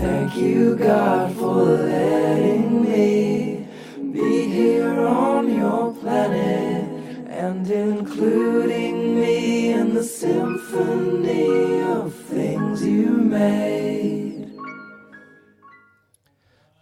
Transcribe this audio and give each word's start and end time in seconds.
Thank 0.00 0.34
you, 0.34 0.76
God, 0.76 1.36
for 1.36 1.62
letting 1.62 2.84
me 2.84 3.68
be 4.14 4.48
here 4.48 4.98
on 5.06 5.54
your 5.54 5.92
planet 5.92 7.28
and 7.28 7.70
including 7.70 9.20
me 9.20 9.72
in 9.74 9.92
the 9.92 10.02
symphony 10.02 11.82
of 11.82 12.14
things 12.14 12.82
you 12.82 13.08
made. 13.10 14.50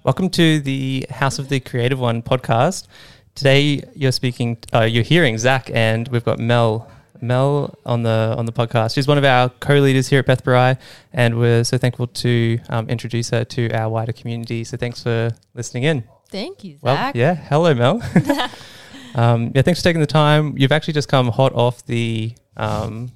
Welcome 0.04 0.30
to 0.30 0.60
the 0.60 1.04
House 1.10 1.40
of 1.40 1.48
the 1.48 1.58
Creative 1.58 1.98
One 1.98 2.22
podcast. 2.22 2.86
Today 3.34 3.82
you're 3.96 4.12
speaking, 4.12 4.58
uh, 4.72 4.82
you're 4.82 5.02
hearing 5.02 5.38
Zach, 5.38 5.72
and 5.74 6.06
we've 6.06 6.24
got 6.24 6.38
Mel. 6.38 6.88
Mel 7.20 7.74
on 7.84 8.02
the 8.02 8.34
on 8.36 8.46
the 8.46 8.52
podcast. 8.52 8.94
She's 8.94 9.06
one 9.06 9.18
of 9.18 9.24
our 9.24 9.48
co-leaders 9.48 10.08
here 10.08 10.20
at 10.20 10.26
Beth 10.26 10.44
Barai, 10.44 10.78
and 11.12 11.38
we're 11.38 11.64
so 11.64 11.78
thankful 11.78 12.06
to 12.06 12.58
um, 12.68 12.88
introduce 12.88 13.30
her 13.30 13.44
to 13.44 13.70
our 13.72 13.88
wider 13.88 14.12
community. 14.12 14.64
So 14.64 14.76
thanks 14.76 15.02
for 15.02 15.30
listening 15.54 15.84
in. 15.84 16.04
Thank 16.30 16.62
you, 16.62 16.78
Well, 16.82 17.12
yeah, 17.14 17.34
hello, 17.34 17.74
Mel. 17.74 18.02
um, 19.14 19.52
yeah, 19.54 19.62
thanks 19.62 19.80
for 19.80 19.84
taking 19.84 20.00
the 20.00 20.06
time. 20.06 20.58
You've 20.58 20.72
actually 20.72 20.94
just 20.94 21.08
come 21.08 21.28
hot 21.28 21.54
off 21.54 21.84
the 21.86 22.34
um, 22.56 23.12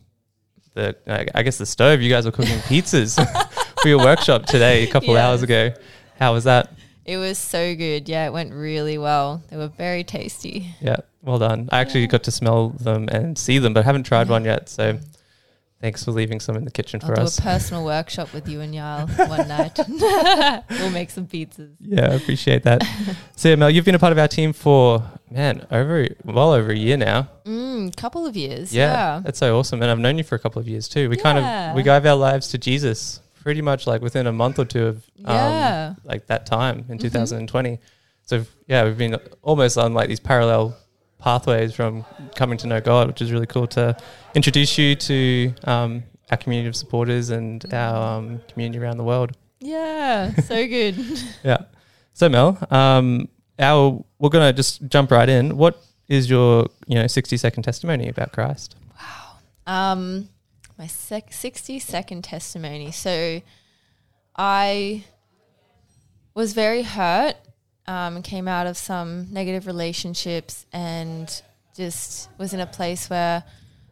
the 0.74 0.96
I 1.07 1.27
I 1.34 1.43
guess 1.43 1.59
the 1.59 1.66
stove. 1.66 2.01
You 2.01 2.10
guys 2.10 2.24
were 2.24 2.32
cooking 2.32 2.59
pizzas 2.69 3.16
for 3.80 3.88
your 3.88 3.98
workshop 3.98 4.46
today, 4.46 4.84
a 4.84 4.91
couple 4.91 5.16
hours 5.16 5.43
ago. 5.43 5.73
How 6.19 6.32
was 6.32 6.45
that? 6.45 6.73
It 7.05 7.16
was 7.16 7.37
so 7.37 7.74
good. 7.74 8.09
Yeah, 8.09 8.27
it 8.27 8.32
went 8.32 8.52
really 8.52 8.96
well. 8.96 9.43
They 9.51 9.57
were 9.57 9.69
very 9.69 10.05
tasty. 10.05 10.74
Yeah, 10.80 10.98
well 11.23 11.39
done. 11.39 11.69
I 11.73 11.79
actually 11.81 12.07
got 12.07 12.23
to 12.25 12.31
smell 12.31 12.71
them 12.71 13.09
and 13.11 13.39
see 13.39 13.59
them, 13.59 13.73
but 13.75 13.80
I 13.80 13.85
haven't 13.85 14.05
tried 14.05 14.29
one 14.29 14.45
yet. 14.45 14.69
So 14.69 14.99
thanks 15.80 16.05
for 16.05 16.13
leaving 16.13 16.39
some 16.41 16.57
in 16.57 16.65
the 16.65 16.71
kitchen 16.71 17.01
I'll 17.03 17.09
for 17.09 17.15
do 17.17 17.23
us. 17.23 17.39
a 17.39 17.43
personal 17.53 17.85
workshop 17.85 18.33
with 18.33 18.49
you 18.49 18.61
and 18.61 18.73
Yael 18.75 19.29
one 19.29 19.49
night. 19.49 19.79
we'll 20.80 20.91
make 20.91 21.11
some 21.11 21.27
pizzas. 21.27 21.75
yeah, 21.80 22.11
I 22.11 22.15
appreciate 22.15 22.63
that. 22.65 22.83
so 23.37 23.49
yeah, 23.49 23.57
Mel, 23.57 23.71
you've 23.71 23.85
been 23.85 23.95
a 23.95 23.99
part 23.99 24.13
of 24.13 24.19
our 24.19 24.29
team 24.29 24.52
for 24.52 25.02
man 25.30 25.66
over 25.71 26.07
well 26.24 26.52
over 26.52 26.71
a 26.71 26.77
year 26.77 26.96
now. 26.96 27.29
Mm, 27.45 27.96
couple 27.96 28.27
of 28.27 28.37
years. 28.37 28.73
Yeah, 28.74 28.93
Yeah. 29.16 29.21
that's 29.24 29.39
so 29.39 29.59
awesome, 29.59 29.80
and 29.83 29.91
I've 29.91 29.99
known 29.99 30.18
you 30.18 30.24
for 30.24 30.35
a 30.35 30.39
couple 30.39 30.61
of 30.61 30.68
years 30.68 30.89
too. 30.89 31.09
We 31.09 31.16
kind 31.16 31.39
of 31.39 31.74
we 31.77 31.83
gave 31.83 32.05
our 32.07 32.15
lives 32.16 32.49
to 32.49 32.59
Jesus 32.59 33.21
pretty 33.43 33.61
much 33.63 33.87
like 33.89 34.01
within 34.02 34.29
a 34.29 34.33
month 34.33 34.59
or 34.61 34.65
two 34.65 34.87
of 34.87 34.96
um, 35.24 35.35
Yeah. 35.37 35.95
like 36.05 36.27
that 36.27 36.46
time 36.46 36.83
Mm-hmm. 36.83 36.93
in 36.93 36.99
2020. 36.99 37.79
So 38.24 38.45
yeah, 38.68 38.85
we've 38.85 38.96
been 38.99 39.16
almost 39.43 39.77
on 39.79 39.95
like 39.95 40.09
these 40.09 40.21
parallel 40.21 40.77
pathways 41.23 41.74
from 41.74 42.04
coming 42.34 42.59
to 42.59 42.66
know 42.66 42.80
God, 42.80 43.06
which 43.06 43.23
is 43.23 43.32
really 43.32 43.46
cool 43.46 43.66
to 43.68 43.96
introduce 44.34 44.76
you 44.76 44.95
to 44.96 45.54
um, 45.65 46.02
our 46.30 46.37
community 46.37 46.68
of 46.68 46.76
supporters 46.76 47.30
and 47.30 47.73
our 47.73 48.18
um, 48.18 48.40
community 48.48 48.78
around 48.78 48.98
the 48.98 49.04
world. 49.04 49.32
Yeah. 49.60 50.34
So 50.34 50.66
good. 50.68 50.96
Yeah. 51.45 51.62
So 52.12 52.28
Mel, 52.28 52.59
um, 52.70 53.28
our 53.59 54.04
we're 54.18 54.28
gonna 54.28 54.52
just 54.52 54.87
jump 54.88 55.10
right 55.10 55.28
in. 55.28 55.56
What 55.56 55.82
is 56.09 56.28
your 56.28 56.66
you 56.87 56.96
know 56.96 57.06
60 57.06 57.37
second 57.37 57.62
testimony 57.62 58.09
about 58.09 58.32
Christ? 58.32 58.76
Wow. 59.00 59.38
Um, 59.93 60.28
my 60.78 60.87
sec- 60.87 61.32
60 61.32 61.78
second 61.78 62.24
testimony. 62.24 62.90
So 62.90 63.40
I 64.37 65.04
was 66.34 66.53
very 66.54 66.82
hurt, 66.82 67.37
um, 67.87 68.22
came 68.22 68.49
out 68.49 68.66
of 68.66 68.77
some 68.77 69.33
negative 69.33 69.66
relationships 69.66 70.66
and 70.72 71.43
just 71.77 72.28
was 72.39 72.53
in 72.53 72.61
a 72.61 72.66
place 72.66 73.09
where 73.11 73.44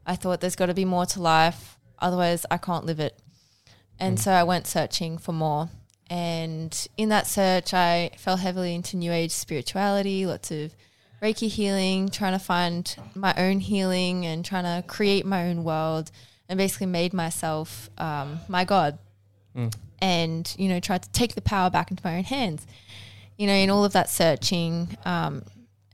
I 0.06 0.16
thought 0.16 0.40
there's 0.40 0.56
got 0.56 0.66
to 0.66 0.74
be 0.74 0.84
more 0.84 1.06
to 1.06 1.20
life. 1.20 1.78
Otherwise, 1.98 2.46
I 2.50 2.56
can't 2.56 2.84
live 2.84 3.00
it. 3.00 3.18
And 3.98 4.18
so 4.18 4.32
I 4.32 4.44
went 4.44 4.66
searching 4.66 5.18
for 5.18 5.32
more. 5.32 5.68
And 6.08 6.88
in 6.96 7.10
that 7.10 7.26
search, 7.26 7.74
I 7.74 8.10
fell 8.16 8.38
heavily 8.38 8.74
into 8.74 8.96
New 8.96 9.12
Age 9.12 9.30
spirituality, 9.30 10.26
lots 10.26 10.50
of 10.50 10.74
Reiki 11.22 11.48
healing, 11.48 12.08
trying 12.08 12.32
to 12.32 12.44
find 12.44 12.96
my 13.14 13.34
own 13.36 13.60
healing 13.60 14.24
and 14.24 14.44
trying 14.44 14.64
to 14.64 14.86
create 14.88 15.26
my 15.26 15.48
own 15.48 15.62
world, 15.64 16.10
and 16.48 16.56
basically 16.56 16.86
made 16.86 17.12
myself 17.12 17.90
um, 17.98 18.40
my 18.48 18.64
God. 18.64 18.98
And, 20.00 20.52
you 20.58 20.68
know, 20.68 20.80
tried 20.80 21.02
to 21.02 21.10
take 21.10 21.34
the 21.34 21.42
power 21.42 21.68
back 21.68 21.90
into 21.90 22.02
my 22.04 22.16
own 22.16 22.24
hands. 22.24 22.66
You 23.40 23.46
know, 23.46 23.54
in 23.54 23.70
all 23.70 23.86
of 23.86 23.94
that 23.94 24.10
searching 24.10 24.98
um, 25.06 25.44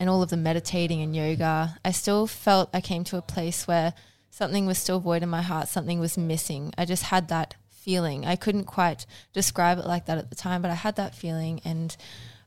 and 0.00 0.10
all 0.10 0.20
of 0.20 0.30
the 0.30 0.36
meditating 0.36 1.00
and 1.00 1.14
yoga, 1.14 1.78
I 1.84 1.92
still 1.92 2.26
felt 2.26 2.70
I 2.74 2.80
came 2.80 3.04
to 3.04 3.18
a 3.18 3.22
place 3.22 3.68
where 3.68 3.94
something 4.30 4.66
was 4.66 4.78
still 4.78 4.98
void 4.98 5.22
in 5.22 5.28
my 5.28 5.42
heart, 5.42 5.68
something 5.68 6.00
was 6.00 6.18
missing. 6.18 6.74
I 6.76 6.84
just 6.84 7.04
had 7.04 7.28
that 7.28 7.54
feeling. 7.70 8.26
I 8.26 8.34
couldn't 8.34 8.64
quite 8.64 9.06
describe 9.32 9.78
it 9.78 9.86
like 9.86 10.06
that 10.06 10.18
at 10.18 10.28
the 10.28 10.34
time, 10.34 10.60
but 10.60 10.72
I 10.72 10.74
had 10.74 10.96
that 10.96 11.14
feeling. 11.14 11.60
And 11.64 11.96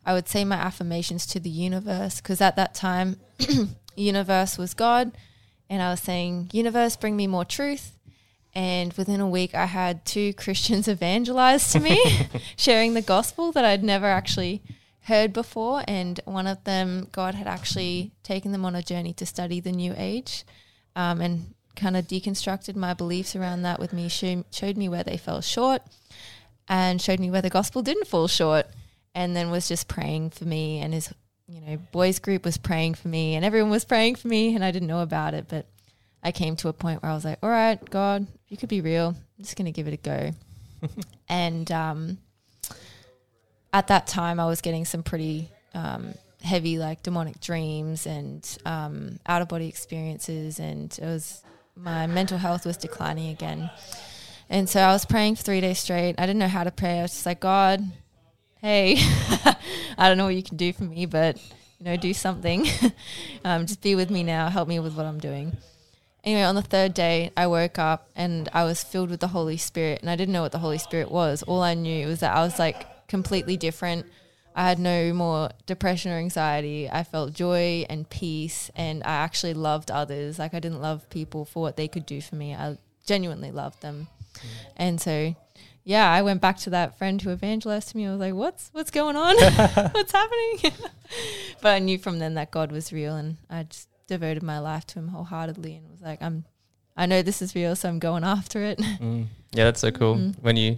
I 0.05 0.11
would 0.11 0.27
say 0.27 0.43
my 0.43 0.57
affirmations 0.57 1.25
to 1.27 1.39
the 1.39 1.49
universe 1.49 2.19
because 2.19 2.41
at 2.41 2.57
that 2.57 2.75
time, 2.75 3.21
universe 3.95 4.57
was 4.57 4.73
God. 4.73 5.13
And 5.69 5.81
I 5.81 5.91
was 5.91 6.01
saying, 6.01 6.49
universe, 6.51 6.97
bring 6.97 7.15
me 7.15 7.25
more 7.25 7.45
truth. 7.45 7.93
And 8.53 8.91
within 8.95 9.21
a 9.21 9.29
week, 9.29 9.55
I 9.55 9.67
had 9.67 10.03
two 10.03 10.33
Christians 10.37 10.89
evangelize 10.89 11.71
to 11.71 11.79
me, 11.79 12.03
sharing 12.57 12.95
the 12.95 13.01
gospel 13.01 13.53
that 13.53 13.63
I'd 13.63 13.81
never 13.81 14.05
actually 14.05 14.61
heard 15.09 15.33
before. 15.33 15.83
And 15.87 16.19
one 16.23 16.47
of 16.47 16.63
them, 16.63 17.07
God 17.11 17.35
had 17.35 17.47
actually 17.47 18.11
taken 18.23 18.51
them 18.51 18.63
on 18.63 18.75
a 18.75 18.81
journey 18.81 19.13
to 19.13 19.25
study 19.25 19.59
the 19.59 19.71
New 19.71 19.93
Age 19.97 20.45
um, 20.95 21.19
and 21.19 21.53
kind 21.75 21.97
of 21.97 22.07
deconstructed 22.07 22.75
my 22.75 22.93
beliefs 22.93 23.35
around 23.35 23.63
that 23.63 23.79
with 23.79 23.91
me, 23.91 24.07
show, 24.07 24.45
showed 24.51 24.77
me 24.77 24.87
where 24.87 25.03
they 25.03 25.17
fell 25.17 25.41
short 25.41 25.81
and 26.67 27.01
showed 27.01 27.19
me 27.19 27.29
where 27.29 27.41
the 27.41 27.49
gospel 27.49 27.81
didn't 27.81 28.07
fall 28.07 28.27
short. 28.27 28.67
And 29.15 29.35
then 29.35 29.49
was 29.49 29.67
just 29.67 29.87
praying 29.87 30.29
for 30.29 30.45
me. 30.45 30.79
And 30.79 30.93
his, 30.93 31.11
you 31.47 31.59
know, 31.61 31.77
boys 31.91 32.19
group 32.19 32.45
was 32.45 32.57
praying 32.57 32.93
for 32.93 33.07
me 33.07 33.35
and 33.35 33.43
everyone 33.43 33.71
was 33.71 33.83
praying 33.83 34.15
for 34.15 34.27
me. 34.27 34.55
And 34.55 34.63
I 34.63 34.71
didn't 34.71 34.87
know 34.87 35.01
about 35.01 35.33
it. 35.33 35.47
But 35.49 35.65
I 36.21 36.31
came 36.31 36.55
to 36.57 36.67
a 36.67 36.73
point 36.73 37.01
where 37.01 37.11
I 37.11 37.15
was 37.15 37.25
like, 37.25 37.39
all 37.41 37.49
right, 37.49 37.83
God, 37.89 38.27
you 38.47 38.57
could 38.57 38.69
be 38.69 38.81
real, 38.81 39.15
I'm 39.17 39.43
just 39.43 39.55
going 39.55 39.65
to 39.65 39.71
give 39.71 39.87
it 39.87 39.93
a 39.93 39.97
go. 39.97 40.31
and 41.29 41.71
um, 41.71 42.17
at 43.73 43.87
that 43.87 44.07
time, 44.07 44.39
I 44.39 44.45
was 44.45 44.61
getting 44.61 44.85
some 44.85 45.03
pretty 45.03 45.49
um, 45.73 46.13
heavy, 46.41 46.77
like 46.77 47.03
demonic 47.03 47.39
dreams 47.39 48.05
and 48.05 48.57
um, 48.65 49.19
out 49.27 49.41
of 49.41 49.47
body 49.47 49.67
experiences. 49.67 50.59
And 50.59 50.97
it 50.99 51.05
was, 51.05 51.43
my 51.75 52.07
mental 52.07 52.37
health 52.37 52.65
was 52.65 52.77
declining 52.77 53.29
again. 53.29 53.69
And 54.49 54.67
so 54.67 54.81
I 54.81 54.91
was 54.91 55.05
praying 55.05 55.35
for 55.35 55.43
three 55.43 55.61
days 55.61 55.79
straight. 55.79 56.15
I 56.17 56.25
didn't 56.25 56.39
know 56.39 56.47
how 56.47 56.63
to 56.63 56.71
pray. 56.71 56.99
I 56.99 57.01
was 57.03 57.11
just 57.11 57.25
like, 57.25 57.39
God, 57.39 57.83
hey, 58.61 58.95
I 59.97 60.07
don't 60.07 60.17
know 60.17 60.25
what 60.25 60.35
you 60.35 60.43
can 60.43 60.57
do 60.57 60.73
for 60.73 60.83
me, 60.83 61.05
but 61.05 61.37
you 61.77 61.85
know, 61.85 61.95
do 61.95 62.13
something. 62.13 62.65
um, 63.45 63.67
just 63.67 63.81
be 63.81 63.95
with 63.95 64.09
me 64.09 64.23
now. 64.23 64.49
Help 64.49 64.67
me 64.67 64.79
with 64.79 64.95
what 64.95 65.05
I'm 65.05 65.19
doing. 65.19 65.55
Anyway, 66.23 66.41
on 66.41 66.55
the 66.55 66.61
third 66.61 66.93
day, 66.93 67.31
I 67.37 67.47
woke 67.47 67.79
up 67.79 68.09
and 68.15 68.49
I 68.51 68.65
was 68.65 68.83
filled 68.83 69.09
with 69.09 69.21
the 69.21 69.29
Holy 69.29 69.55
Spirit, 69.55 70.01
and 70.01 70.09
I 70.09 70.17
didn't 70.17 70.33
know 70.33 70.41
what 70.41 70.51
the 70.51 70.59
Holy 70.59 70.77
Spirit 70.77 71.09
was. 71.09 71.43
All 71.43 71.61
I 71.61 71.75
knew 71.75 72.07
was 72.07 72.19
that 72.19 72.35
I 72.35 72.41
was 72.41 72.59
like 72.59 72.85
completely 73.09 73.57
different. 73.57 74.05
I 74.55 74.67
had 74.67 74.79
no 74.79 75.13
more 75.13 75.49
depression 75.65 76.11
or 76.11 76.15
anxiety. 76.17 76.89
I 76.89 77.03
felt 77.03 77.33
joy 77.33 77.85
and 77.89 78.09
peace, 78.09 78.71
and 78.75 79.03
I 79.03 79.11
actually 79.11 79.53
loved 79.53 79.91
others. 79.91 80.39
Like 80.39 80.53
I 80.53 80.59
didn't 80.59 80.81
love 80.81 81.09
people 81.09 81.45
for 81.45 81.61
what 81.61 81.75
they 81.75 81.87
could 81.87 82.05
do 82.05 82.21
for 82.21 82.35
me. 82.35 82.55
I 82.55 82.77
genuinely 83.05 83.51
loved 83.51 83.81
them, 83.81 84.07
and 84.77 84.99
so 84.99 85.35
yeah, 85.83 86.11
I 86.11 86.21
went 86.21 86.41
back 86.41 86.57
to 86.59 86.69
that 86.71 86.97
friend 86.97 87.21
who 87.21 87.31
evangelized 87.31 87.89
to 87.89 87.97
me. 87.97 88.05
I 88.05 88.11
was 88.11 88.19
like, 88.19 88.33
"What's 88.33 88.69
what's 88.73 88.91
going 88.91 89.15
on? 89.15 89.35
what's 89.91 90.11
happening?" 90.11 90.57
but 91.61 91.69
I 91.69 91.79
knew 91.79 91.97
from 91.97 92.19
then 92.19 92.35
that 92.35 92.51
God 92.51 92.71
was 92.71 92.93
real, 92.93 93.15
and 93.15 93.37
I 93.49 93.63
just 93.63 93.87
devoted 94.07 94.43
my 94.43 94.59
life 94.59 94.85
to 94.87 94.99
Him 94.99 95.09
wholeheartedly, 95.09 95.75
and 95.75 95.89
was 95.89 96.01
like, 96.01 96.21
"I'm, 96.21 96.45
I 96.95 97.05
know 97.05 97.21
this 97.21 97.41
is 97.41 97.55
real, 97.55 97.75
so 97.75 97.89
I'm 97.89 97.99
going 97.99 98.23
after 98.23 98.63
it." 98.63 98.79
Mm. 98.79 99.27
Yeah, 99.51 99.63
that's 99.65 99.79
so 99.79 99.91
cool. 99.91 100.15
Mm. 100.15 100.35
When 100.41 100.57
you 100.57 100.77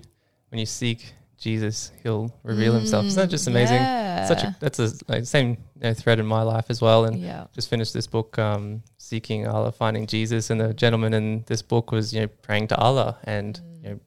when 0.50 0.60
you 0.60 0.66
seek 0.66 1.14
Jesus, 1.42 1.92
He'll 2.04 2.32
reveal 2.44 2.74
Himself. 2.74 3.06
Isn't 3.08 3.20
that 3.22 3.30
just 3.30 3.48
amazing? 3.48 3.78
Yeah. 3.78 4.28
Such 4.28 4.44
a 4.44 4.56
that's 4.60 4.80
a 4.80 4.92
like, 5.08 5.26
same 5.26 5.50
you 5.50 5.82
know, 5.82 5.94
thread 5.94 6.20
in 6.20 6.26
my 6.28 6.44
life 6.44 6.66
as 6.70 6.82
well. 6.82 7.06
And 7.06 7.20
yeah. 7.20 7.48
just 7.54 7.68
finished 7.70 7.94
this 7.94 8.06
book, 8.08 8.38
um, 8.40 8.84
seeking 8.98 9.48
Allah, 9.48 9.72
finding 9.72 10.06
Jesus, 10.06 10.52
and 10.52 10.62
the 10.62 10.74
gentleman 10.74 11.14
in 11.14 11.44
this 11.48 11.62
book 11.64 11.92
was 11.92 12.14
you 12.14 12.22
know 12.22 12.28
praying 12.28 12.68
to 12.68 12.78
Allah 12.78 13.18
and 13.24 13.60
Mm. 13.60 13.84
you 13.84 13.90
know 13.90 14.00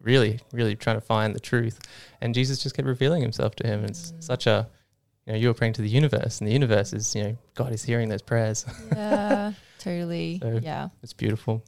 really 0.00 0.38
really 0.52 0.76
trying 0.76 0.96
to 0.96 1.00
find 1.00 1.34
the 1.34 1.40
truth, 1.40 1.78
and 2.20 2.34
Jesus 2.34 2.62
just 2.62 2.76
kept 2.76 2.86
revealing 2.86 3.20
Himself 3.22 3.56
to 3.56 3.66
him. 3.66 3.84
It's 3.84 4.12
Mm. 4.12 4.22
such 4.22 4.46
a 4.46 4.68
you 5.26 5.32
know 5.32 5.38
you 5.40 5.48
were 5.48 5.54
praying 5.54 5.72
to 5.74 5.82
the 5.82 5.88
universe, 5.88 6.38
and 6.40 6.46
the 6.48 6.52
universe 6.52 6.92
is 6.92 7.14
you 7.16 7.22
know 7.24 7.36
God 7.54 7.72
is 7.72 7.82
hearing 7.82 8.08
those 8.08 8.22
prayers. 8.22 8.64
yeah, 8.92 9.52
totally. 9.80 10.38
So- 10.42 10.60
yeah, 10.62 10.88
it's 11.02 11.12
beautiful. 11.12 11.64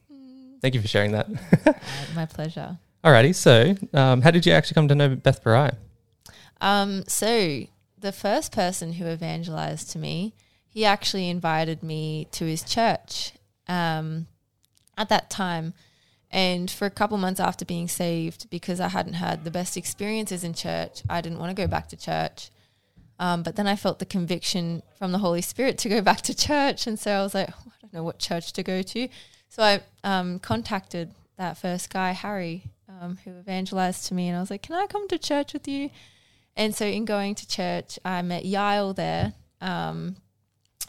Thank 0.63 0.75
you 0.75 0.81
for 0.81 0.89
sharing 0.89 1.13
that. 1.13 1.27
Uh, 1.67 1.73
my 2.15 2.27
pleasure. 2.27 2.79
Alrighty, 3.07 3.37
so 3.37 3.77
um, 3.97 4.21
how 4.21 4.33
did 4.33 4.45
you 4.47 4.53
actually 4.53 4.75
come 4.75 4.89
to 4.89 4.95
know 4.97 5.15
Beth 5.15 5.45
Barai? 5.45 5.77
Um, 6.61 7.05
so 7.07 7.63
the 7.97 8.11
first 8.11 8.51
person 8.51 8.95
who 8.95 9.07
evangelized 9.07 9.91
to 9.91 9.99
me, 10.01 10.35
he 10.67 10.85
actually 10.85 11.31
invited 11.31 11.85
me 11.85 12.27
to 12.33 12.47
his 12.47 12.65
church. 12.65 13.31
Um, 13.69 14.27
at 14.99 15.09
that 15.09 15.31
time, 15.31 15.73
And 16.31 16.71
for 16.71 16.87
a 16.87 16.91
couple 16.91 17.17
months 17.19 17.41
after 17.41 17.65
being 17.65 17.89
saved, 17.89 18.51
because 18.51 18.81
I 18.81 18.89
hadn't 18.89 19.15
had 19.15 19.45
the 19.45 19.51
best 19.51 19.77
experiences 19.77 20.45
in 20.45 20.55
church, 20.55 21.03
I 21.09 21.21
didn't 21.21 21.39
want 21.39 21.57
to 21.57 21.63
go 21.63 21.69
back 21.69 21.89
to 21.89 21.97
church. 21.97 22.51
Um, 23.19 23.43
but 23.43 23.57
then 23.57 23.67
I 23.67 23.77
felt 23.77 23.99
the 23.99 24.05
conviction 24.07 24.83
from 24.99 25.13
the 25.13 25.19
Holy 25.19 25.41
Spirit 25.41 25.79
to 25.79 25.89
go 25.89 26.03
back 26.03 26.21
to 26.23 26.35
church. 26.35 26.87
And 26.87 26.99
so 26.99 27.13
I 27.13 27.23
was 27.23 27.35
like, 27.35 27.49
oh, 27.51 27.65
I 27.69 27.75
don't 27.81 27.95
know 27.95 28.03
what 28.03 28.19
church 28.19 28.53
to 28.55 28.63
go 28.63 28.83
to. 28.83 29.09
So 29.49 29.63
I 29.63 29.81
um, 30.05 30.39
contacted 30.41 31.15
that 31.39 31.57
first 31.57 31.89
guy, 31.91 32.13
Harry, 32.13 32.65
um, 33.01 33.19
who 33.25 33.39
evangelized 33.39 34.07
to 34.07 34.15
me. 34.15 34.29
And 34.29 34.37
I 34.37 34.41
was 34.41 34.51
like, 34.51 34.63
can 34.63 34.75
I 34.75 34.87
come 34.87 35.09
to 35.09 35.19
church 35.19 35.53
with 35.53 35.67
you? 35.69 35.91
And 36.57 36.75
so 36.75 36.87
in 36.87 37.05
going 37.05 37.35
to 37.37 37.49
church, 37.49 37.99
I 38.05 38.23
met 38.23 38.45
Yael 38.45 38.95
there. 38.95 39.35
Um, 39.61 40.17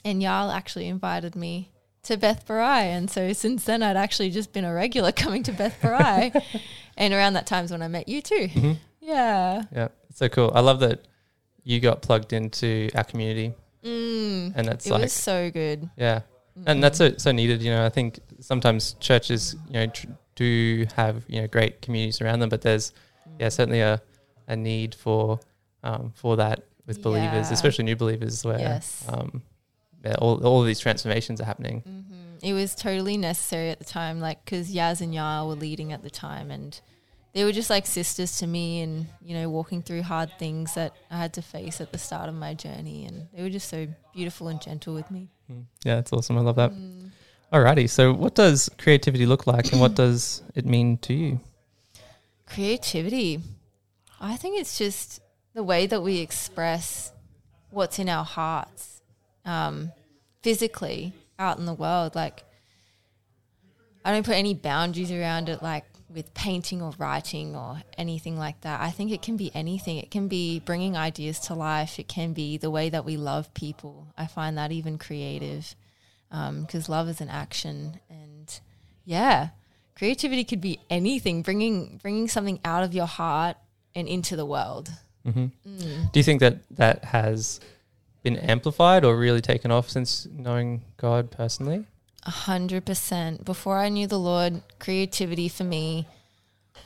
and 0.05 0.21
Yael 0.21 0.53
actually 0.53 0.87
invited 0.87 1.35
me 1.35 1.71
to 2.03 2.17
Beth 2.17 2.47
Barai. 2.47 2.83
And 2.83 3.09
so 3.11 3.33
since 3.33 3.65
then, 3.65 3.83
I'd 3.83 3.97
actually 3.97 4.29
just 4.29 4.53
been 4.53 4.65
a 4.65 4.73
regular 4.73 5.11
coming 5.23 5.43
to 5.43 5.51
Beth 5.51 5.77
Barai. 5.81 6.41
and 6.97 7.13
around 7.13 7.33
that 7.33 7.45
time 7.47 7.59
time's 7.59 7.71
when 7.71 7.81
I 7.81 7.87
met 7.87 8.07
you 8.07 8.21
too. 8.21 8.47
Mm-hmm. 8.47 8.71
Yeah. 9.01 9.63
Yeah, 9.73 9.87
so 10.13 10.29
cool. 10.29 10.51
I 10.53 10.61
love 10.61 10.79
that 10.81 11.05
you 11.63 11.79
got 11.79 12.01
plugged 12.01 12.33
into 12.33 12.89
our 12.95 13.03
community, 13.03 13.53
Mm, 13.83 14.53
and 14.55 14.67
that's 14.67 14.87
it 14.87 14.91
like 14.91 15.03
was 15.03 15.13
so 15.13 15.49
good. 15.51 15.89
Yeah, 15.95 16.21
and 16.65 16.83
that's 16.83 16.97
so, 16.97 17.13
so 17.17 17.31
needed. 17.31 17.61
You 17.61 17.71
know, 17.71 17.85
I 17.85 17.89
think 17.89 18.19
sometimes 18.39 18.93
churches, 18.99 19.55
you 19.67 19.73
know, 19.73 19.87
tr- 19.87 20.07
do 20.37 20.85
have 20.95 21.15
you 21.27 21.41
know 21.41 21.47
great 21.47 21.81
communities 21.81 22.21
around 22.21 22.39
them, 22.39 22.49
but 22.49 22.61
there's 22.61 22.93
yeah 23.39 23.49
certainly 23.49 23.81
a, 23.81 24.01
a 24.47 24.55
need 24.55 24.95
for 24.95 25.39
um, 25.83 26.11
for 26.15 26.37
that 26.37 26.63
with 26.85 27.01
believers, 27.01 27.47
Yeah. 27.47 27.53
especially 27.53 27.83
new 27.83 27.95
believers, 27.97 28.45
where 28.45 28.59
Yes. 28.59 29.03
um, 29.09 29.41
yeah, 30.05 30.15
all 30.19 30.35
all 30.47 30.61
of 30.61 30.67
these 30.67 30.79
transformations 30.79 31.41
are 31.41 31.45
happening. 31.45 31.81
hmm 31.81 32.13
It 32.41 32.53
was 32.53 32.75
totally 32.75 33.17
necessary 33.17 33.69
at 33.71 33.79
the 33.79 33.85
time, 33.99 34.21
like 34.21 34.45
because 34.45 34.71
Yaz 34.73 35.01
and 35.01 35.13
Yael 35.13 35.47
were 35.49 35.55
leading 35.67 35.91
at 35.91 36.01
the 36.03 36.09
time, 36.09 36.51
and 36.51 36.79
they 37.33 37.43
were 37.43 37.51
just 37.51 37.69
like 37.69 37.85
sisters 37.85 38.37
to 38.39 38.47
me, 38.47 38.81
and 38.81 39.07
you 39.21 39.33
know, 39.37 39.49
walking 39.49 39.81
through 39.81 40.03
hard 40.03 40.29
things 40.39 40.73
that 40.75 40.93
I 41.11 41.17
had 41.17 41.33
to 41.33 41.41
face 41.41 41.81
at 41.81 41.91
the 41.91 41.97
start 41.97 42.29
of 42.29 42.35
my 42.35 42.53
journey, 42.53 43.05
and 43.07 43.27
they 43.33 43.41
were 43.43 43.49
just 43.59 43.69
so 43.69 43.87
beautiful 44.13 44.47
and 44.47 44.61
gentle 44.61 44.93
with 44.93 45.09
me. 45.11 45.29
Mm. 45.51 45.65
Yeah, 45.83 45.95
that's 45.95 46.13
awesome. 46.13 46.37
I 46.37 46.41
love 46.41 46.55
that. 46.57 46.71
Mm. 46.71 47.06
Alrighty, 47.51 47.89
so 47.89 48.11
what 48.11 48.35
does 48.35 48.69
creativity 48.77 49.25
look 49.25 49.47
like, 49.47 49.71
and 49.71 49.79
what 49.79 49.95
does 50.03 50.41
it 50.53 50.65
mean 50.65 50.97
to 50.99 51.13
you? 51.13 51.39
Creativity, 52.45 53.39
I 54.19 54.35
think 54.35 54.59
it's 54.59 54.77
just 54.77 55.21
the 55.53 55.63
way 55.63 55.87
that 55.87 56.01
we 56.01 56.19
express 56.19 57.13
what's 57.69 57.99
in 57.99 58.09
our 58.09 58.25
hearts, 58.25 59.01
um, 59.45 59.93
physically 60.43 61.13
out 61.39 61.57
in 61.57 61.65
the 61.65 61.73
world. 61.73 62.15
Like, 62.15 62.43
I 64.03 64.11
don't 64.11 64.25
put 64.25 64.35
any 64.35 64.53
boundaries 64.53 65.11
around 65.11 65.47
it, 65.47 65.63
like 65.63 65.85
with 66.09 66.33
painting 66.33 66.81
or 66.81 66.93
writing 66.97 67.55
or 67.55 67.81
anything 67.97 68.37
like 68.37 68.59
that. 68.61 68.81
I 68.81 68.91
think 68.91 69.11
it 69.11 69.21
can 69.21 69.37
be 69.37 69.51
anything. 69.53 69.97
It 69.97 70.11
can 70.11 70.27
be 70.27 70.59
bringing 70.59 70.97
ideas 70.97 71.39
to 71.41 71.53
life. 71.53 71.97
It 71.97 72.07
can 72.09 72.33
be 72.33 72.57
the 72.57 72.69
way 72.69 72.89
that 72.89 73.05
we 73.05 73.15
love 73.17 73.53
people. 73.53 74.07
I 74.17 74.27
find 74.27 74.57
that 74.57 74.71
even 74.71 74.97
creative 74.97 75.75
because 76.29 76.89
love 76.89 77.07
is 77.09 77.21
an 77.21 77.29
action. 77.29 77.99
And 78.09 78.59
yeah, 79.05 79.49
creativity 79.95 80.43
could 80.43 80.61
be 80.61 80.79
anything. 80.89 81.41
Bringing 81.41 81.99
bringing 82.01 82.27
something 82.27 82.59
out 82.65 82.83
of 82.83 82.93
your 82.93 83.07
heart 83.07 83.57
and 83.95 84.07
into 84.07 84.35
the 84.35 84.45
world. 84.45 84.91
hmm 85.23 85.47
Mm. 85.65 86.11
Do 86.11 86.19
you 86.19 86.23
think 86.23 86.39
that 86.39 86.59
that 86.71 87.05
has 87.05 87.59
been 88.23 88.37
amplified 88.37 89.05
or 89.05 89.17
really 89.17 89.41
taken 89.41 89.71
off 89.71 89.89
since 89.89 90.27
knowing 90.31 90.83
God 90.97 91.31
personally? 91.31 91.85
A 92.25 92.31
hundred 92.31 92.85
percent. 92.85 93.45
Before 93.45 93.77
I 93.77 93.89
knew 93.89 94.07
the 94.07 94.19
Lord, 94.19 94.61
creativity 94.79 95.47
for 95.47 95.63
me, 95.63 96.07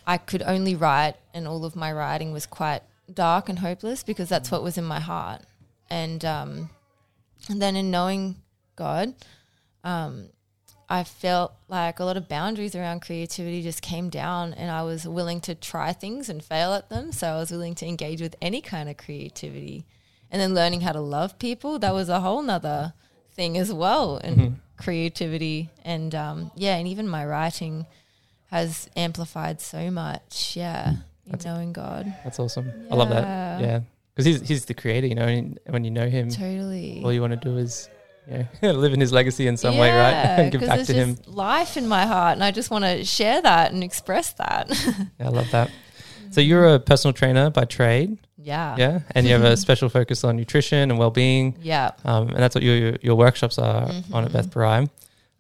I 0.06 0.18
could 0.18 0.44
only 0.44 0.76
write, 0.76 1.16
and 1.34 1.48
all 1.48 1.66
of 1.66 1.76
my 1.76 1.92
writing 1.92 2.32
was 2.32 2.46
quite 2.46 2.84
dark 3.12 3.50
and 3.50 3.60
hopeless 3.60 4.04
because 4.04 4.30
that's 4.30 4.52
what 4.52 4.64
was 4.64 4.78
in 4.78 4.86
my 4.86 5.00
heart. 5.00 5.42
And 5.90 6.24
um, 6.24 6.70
and 7.50 7.62
then 7.62 7.76
in 7.76 7.90
knowing 7.92 8.36
God, 8.76 9.14
um, 9.84 10.30
I 10.90 11.04
felt 11.04 11.54
like 11.70 12.00
a 12.00 12.04
lot 12.04 12.18
of 12.18 12.28
boundaries 12.28 12.76
around 12.76 13.02
creativity 13.02 13.62
just 13.62 13.82
came 13.82 14.10
down, 14.10 14.54
and 14.54 14.70
I 14.70 14.84
was 14.84 15.08
willing 15.08 15.40
to 15.42 15.56
try 15.56 15.94
things 15.94 16.28
and 16.30 16.44
fail 16.44 16.74
at 16.74 16.90
them. 16.90 17.12
So 17.12 17.28
I 17.28 17.38
was 17.38 17.52
willing 17.52 17.76
to 17.76 17.86
engage 17.86 18.22
with 18.22 18.36
any 18.42 18.62
kind 18.62 18.90
of 18.90 18.98
creativity, 18.98 19.86
and 20.30 20.42
then 20.42 20.54
learning 20.54 20.82
how 20.82 20.92
to 20.92 21.00
love 21.02 21.40
people. 21.40 21.80
That 21.80 21.94
was 21.94 22.10
a 22.10 22.20
whole 22.20 22.42
nother 22.42 22.94
thing 23.32 23.58
as 23.58 23.72
well, 23.72 24.18
and 24.18 24.38
Mhm. 24.38 24.56
creativity, 24.78 25.70
and 25.86 26.14
um, 26.14 26.52
yeah, 26.56 26.76
and 26.76 26.88
even 26.88 27.08
my 27.08 27.26
writing 27.26 27.86
has 28.50 28.90
amplified 28.98 29.62
so 29.62 29.90
much. 29.90 30.58
Yeah, 30.58 30.90
in 31.26 31.32
That's- 31.32 31.46
knowing 31.46 31.72
God, 31.72 32.14
That's 32.26 32.38
awesome. 32.40 32.70
I 32.92 32.96
love 32.96 33.10
that. 33.10 33.24
Yeah. 33.24 33.60
Yeah, 33.66 33.80
because 34.14 34.26
he's 34.26 34.46
he's 34.48 34.66
the 34.66 34.74
creator. 34.74 35.08
You 35.08 35.16
know, 35.16 35.28
and 35.28 35.58
when 35.68 35.86
you 35.86 35.92
know 35.92 36.10
him, 36.10 36.30
totally. 36.30 37.02
all 37.06 37.14
you 37.14 37.22
want 37.22 37.32
to 37.32 37.38
do 37.50 37.58
is 37.58 37.88
you 38.30 38.48
know, 38.62 38.72
live 38.74 38.94
in 38.94 39.00
his 39.00 39.12
legacy 39.12 39.48
in 39.48 39.58
some 39.58 39.78
way, 39.78 39.92
right? 39.92 40.14
and 40.14 40.52
give 40.52 40.62
back 40.62 40.86
to 40.86 40.94
him. 40.94 41.18
life 41.26 41.78
in 41.78 41.88
my 41.88 42.06
heart, 42.06 42.34
and 42.34 42.44
I 42.44 42.52
just 42.52 42.72
want 42.72 42.84
to 42.86 43.04
share 43.04 43.42
that 43.42 43.72
and 43.72 43.84
express 43.84 44.34
that. 44.34 44.70
Yeah, 45.20 45.28
I 45.28 45.30
love 45.30 45.52
that. 45.52 45.70
So 46.32 46.42
you're 46.42 46.76
a 46.76 46.80
personal 46.80 47.14
trainer 47.14 47.50
by 47.50 47.66
trade, 47.66 48.18
yeah, 48.38 48.76
yeah, 48.78 49.00
and 49.12 49.26
you 49.26 49.34
have 49.34 49.44
a 49.44 49.58
special 49.58 49.90
focus 49.90 50.24
on 50.24 50.38
nutrition 50.38 50.90
and 50.90 50.98
well-being, 50.98 51.58
yeah, 51.62 51.92
um, 52.06 52.30
and 52.30 52.38
that's 52.38 52.56
what 52.56 52.64
your 52.64 52.96
your, 53.02 53.16
workshops 53.16 53.60
are 53.60 53.92
on 54.14 54.26
at. 54.26 54.32
Beth 54.32 54.50
Barai. 54.50 54.90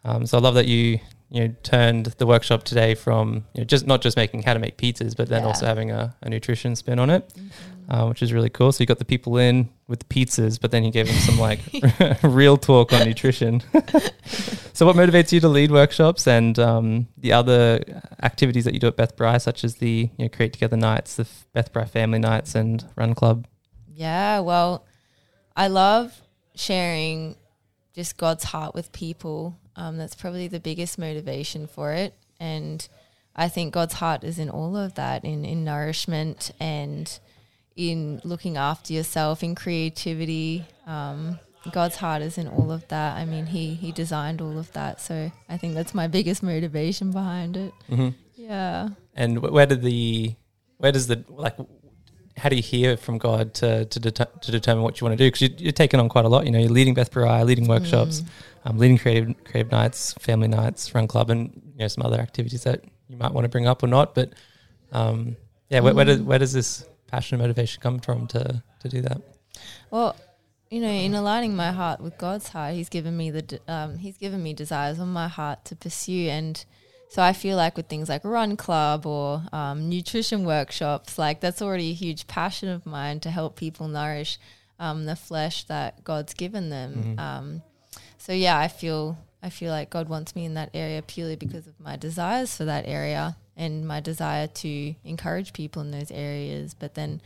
Um, 0.04 0.26
so 0.26 0.38
I 0.38 0.42
love 0.42 0.56
that 0.56 0.68
you 0.68 1.00
you 1.32 1.48
know 1.48 1.56
turned 1.64 2.08
the 2.18 2.28
workshop 2.28 2.64
today 2.64 2.94
from 2.94 3.46
you 3.54 3.62
know, 3.62 3.66
just 3.66 3.88
not 3.88 4.02
just 4.02 4.18
making 4.18 4.44
how 4.44 4.54
to 4.54 4.60
make 4.60 4.78
pizzas, 4.78 5.16
but 5.16 5.30
then 5.30 5.42
Yeah. 5.42 5.48
also 5.48 5.66
having 5.66 5.90
a, 5.92 6.16
a 6.22 6.30
nutrition 6.30 6.76
spin 6.76 7.00
on 7.00 7.10
it. 7.10 7.34
Mhm. 7.34 7.50
uh, 7.90 8.06
which 8.08 8.22
is 8.24 8.32
really 8.32 8.50
cool. 8.50 8.72
So 8.72 8.82
you 8.82 8.86
got 8.86 9.00
the 9.00 9.06
people 9.06 9.38
in 9.38 9.68
with 9.88 10.00
the 10.00 10.06
pizzas, 10.06 10.60
but 10.62 10.72
then 10.72 10.84
you 10.86 10.92
gave 10.92 11.08
them 11.08 11.16
some 11.18 11.38
like 11.50 11.60
real 12.24 12.56
talk 12.58 12.94
on 12.94 13.06
nutrition. 13.06 13.62
so 14.74 14.86
what 14.86 14.96
motivates 14.96 15.32
you 15.34 15.40
to 15.42 15.50
lead 15.50 15.72
workshops 15.72 16.26
and 16.28 16.58
um, 16.60 17.08
the 17.18 17.34
other 17.34 17.82
activities 18.24 18.64
that 18.66 18.74
you 18.74 18.80
do 18.80 18.88
at 18.88 18.96
Beth 18.96 19.16
Barai, 19.18 19.42
such 19.42 19.64
as 19.64 19.76
the 19.76 20.10
you 20.18 20.26
know, 20.26 20.30
Create 20.30 20.54
Together 20.54 20.78
nights, 20.78 21.16
the 21.16 21.28
Beth 21.54 21.74
Barai 21.74 21.90
Family 21.90 22.20
Nights, 22.20 22.56
and 22.56 22.86
Run 22.96 23.14
Club? 23.14 23.46
Yeah, 23.94 24.40
well, 24.40 24.86
I 25.56 25.68
love 25.68 26.22
sharing 26.56 27.36
just 27.94 28.16
God's 28.18 28.46
heart 28.46 28.74
with 28.74 28.92
people. 28.94 29.58
Um, 29.76 29.98
that's 29.98 30.16
probably 30.16 30.48
the 30.48 30.60
biggest 30.60 30.98
motivation 30.98 31.68
for 31.68 31.94
it. 31.94 32.14
And 32.40 32.88
I 33.36 33.48
think 33.48 33.74
God's 33.74 33.96
heart 33.96 34.24
is 34.24 34.38
in 34.38 34.50
all 34.50 34.76
of 34.76 34.96
that, 34.96 35.24
in, 35.24 35.46
in 35.46 35.64
nourishment 35.64 36.52
and 36.60 37.20
in 37.76 38.22
looking 38.24 38.58
after 38.58 38.94
yourself, 38.94 39.44
in 39.44 39.56
creativity. 39.56 40.66
Um, 40.86 41.40
God's 41.72 41.96
heart 41.98 42.22
is 42.22 42.38
in 42.38 42.48
all 42.48 42.72
of 42.72 42.88
that. 42.90 43.18
I 43.18 43.26
mean, 43.26 43.46
He 43.46 43.76
He 43.76 43.92
designed 43.92 44.42
all 44.42 44.58
of 44.58 44.72
that, 44.74 45.00
so 45.00 45.32
I 45.48 45.58
think 45.58 45.76
that's 45.76 45.94
my 45.94 46.08
biggest 46.08 46.42
motivation 46.42 47.12
behind 47.12 47.56
it. 47.56 47.74
Mm-hmm. 47.90 48.10
Yeah. 48.36 48.90
And 49.16 49.42
where 49.42 49.68
did 49.68 49.84
the 49.84 50.36
where 50.78 50.92
does 50.92 51.08
the 51.08 51.24
like 51.30 51.56
how 52.38 52.50
do 52.50 52.56
you 52.56 52.64
hear 52.64 52.98
from 52.98 53.20
God 53.20 53.54
to 53.56 53.86
to, 53.86 54.00
to 54.00 54.52
determine 54.52 54.84
what 54.84 55.00
you 55.00 55.06
want 55.06 55.18
to 55.18 55.24
do? 55.24 55.28
Because 55.28 55.42
you, 55.42 55.50
you're 55.58 55.72
taking 55.72 56.00
on 56.00 56.10
quite 56.10 56.26
a 56.26 56.30
lot. 56.30 56.46
You 56.46 56.52
know, 56.52 56.60
you're 56.60 56.70
leading 56.70 56.96
Beth 56.96 57.12
Barai, 57.12 57.46
leading 57.46 57.68
workshops, 57.68 58.22
Mm. 58.22 58.28
Um, 58.66 58.78
leading 58.78 58.98
creative 58.98 59.34
creative 59.44 59.72
nights, 59.72 60.14
family 60.14 60.48
nights, 60.48 60.94
run 60.96 61.08
club, 61.08 61.30
and 61.30 61.52
you 61.74 61.80
know 61.80 61.88
some 61.88 62.06
other 62.06 62.20
activities 62.20 62.64
that 62.64 62.84
you 63.08 63.18
might 63.18 63.34
want 63.34 63.46
to 63.46 63.50
bring 63.50 63.68
up 63.68 63.84
or 63.84 63.88
not. 63.88 64.14
But 64.16 64.34
um, 64.92 65.36
yeah, 65.70 65.80
where, 65.80 65.94
where 65.94 66.06
does 66.06 66.20
Mm. 66.20 66.26
where 66.26 66.40
does 66.40 66.54
this 66.54 66.86
passion 67.08 67.36
and 67.36 67.44
motivation 67.44 67.82
come 67.82 68.00
from 68.00 68.28
to 68.28 68.62
to 68.82 68.90
do 68.90 69.02
that? 69.02 69.22
Well, 69.90 70.16
you 70.70 70.80
know, 70.80 70.88
in 70.90 71.14
aligning 71.16 71.56
my 71.56 71.72
heart 71.72 72.00
with 72.00 72.18
God's 72.18 72.48
heart, 72.50 72.74
He's 72.76 72.90
given 72.90 73.16
me 73.18 73.32
the 73.32 73.42
de- 73.42 73.60
um, 73.68 73.98
He's 73.98 74.18
given 74.18 74.42
me 74.42 74.54
desires 74.54 75.00
on 75.00 75.10
my 75.10 75.28
heart 75.28 75.66
to 75.66 75.76
pursue, 75.76 76.28
and 76.30 76.64
so 77.10 77.22
I 77.22 77.34
feel 77.34 77.58
like 77.58 77.76
with 77.76 77.88
things 77.88 78.08
like 78.08 78.24
Run 78.24 78.56
Club 78.56 79.06
or 79.06 79.44
um, 79.52 79.90
nutrition 79.90 80.46
workshops, 80.46 81.18
like 81.18 81.42
that's 81.42 81.62
already 81.62 81.90
a 81.90 81.94
huge 81.94 82.26
passion 82.28 82.70
of 82.70 82.86
mine 82.86 83.20
to 83.22 83.30
help 83.32 83.58
people 83.58 83.88
nourish 83.90 84.38
um, 84.80 85.06
the 85.06 85.16
flesh 85.18 85.66
that 85.66 86.04
God's 86.06 86.34
given 86.34 86.70
them. 86.70 87.16
Mhm. 87.18 87.62
So 88.22 88.34
yeah, 88.34 88.60
I 88.60 88.68
feel 88.68 89.18
I 89.42 89.50
feel 89.50 89.72
like 89.72 89.90
God 89.90 90.08
wants 90.08 90.36
me 90.36 90.46
in 90.46 90.54
that 90.54 90.70
area 90.76 91.02
purely 91.02 91.36
because 91.36 91.66
of 91.66 91.80
my 91.80 91.96
desires 91.96 92.56
for 92.56 92.66
that 92.66 92.88
area 92.88 93.36
and 93.58 93.88
my 93.88 94.00
desire 94.00 94.46
to 94.46 94.94
encourage 95.04 95.54
people 95.54 95.82
in 95.82 95.90
those 95.90 96.12
areas. 96.12 96.76
But 96.76 96.94
then 96.94 97.20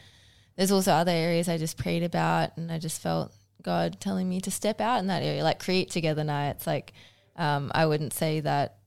there's 0.56 0.72
also 0.72 0.94
other 0.94 1.12
areas 1.12 1.50
I 1.50 1.58
just 1.58 1.78
prayed 1.78 2.04
about 2.04 2.56
and 2.56 2.72
I 2.72 2.80
just 2.80 3.02
felt 3.02 3.34
God 3.62 3.98
telling 4.00 4.30
me 4.30 4.40
to 4.40 4.52
step 4.52 4.80
out 4.80 5.00
in 5.00 5.08
that 5.08 5.22
area, 5.22 5.44
like 5.44 5.60
create 5.60 5.90
together 5.90 6.24
nights. 6.24 6.66
Like 6.66 6.94
um, 7.36 7.74
I 7.76 7.88
wouldn't 7.88 8.14
say 8.14 8.40
that 8.40 8.78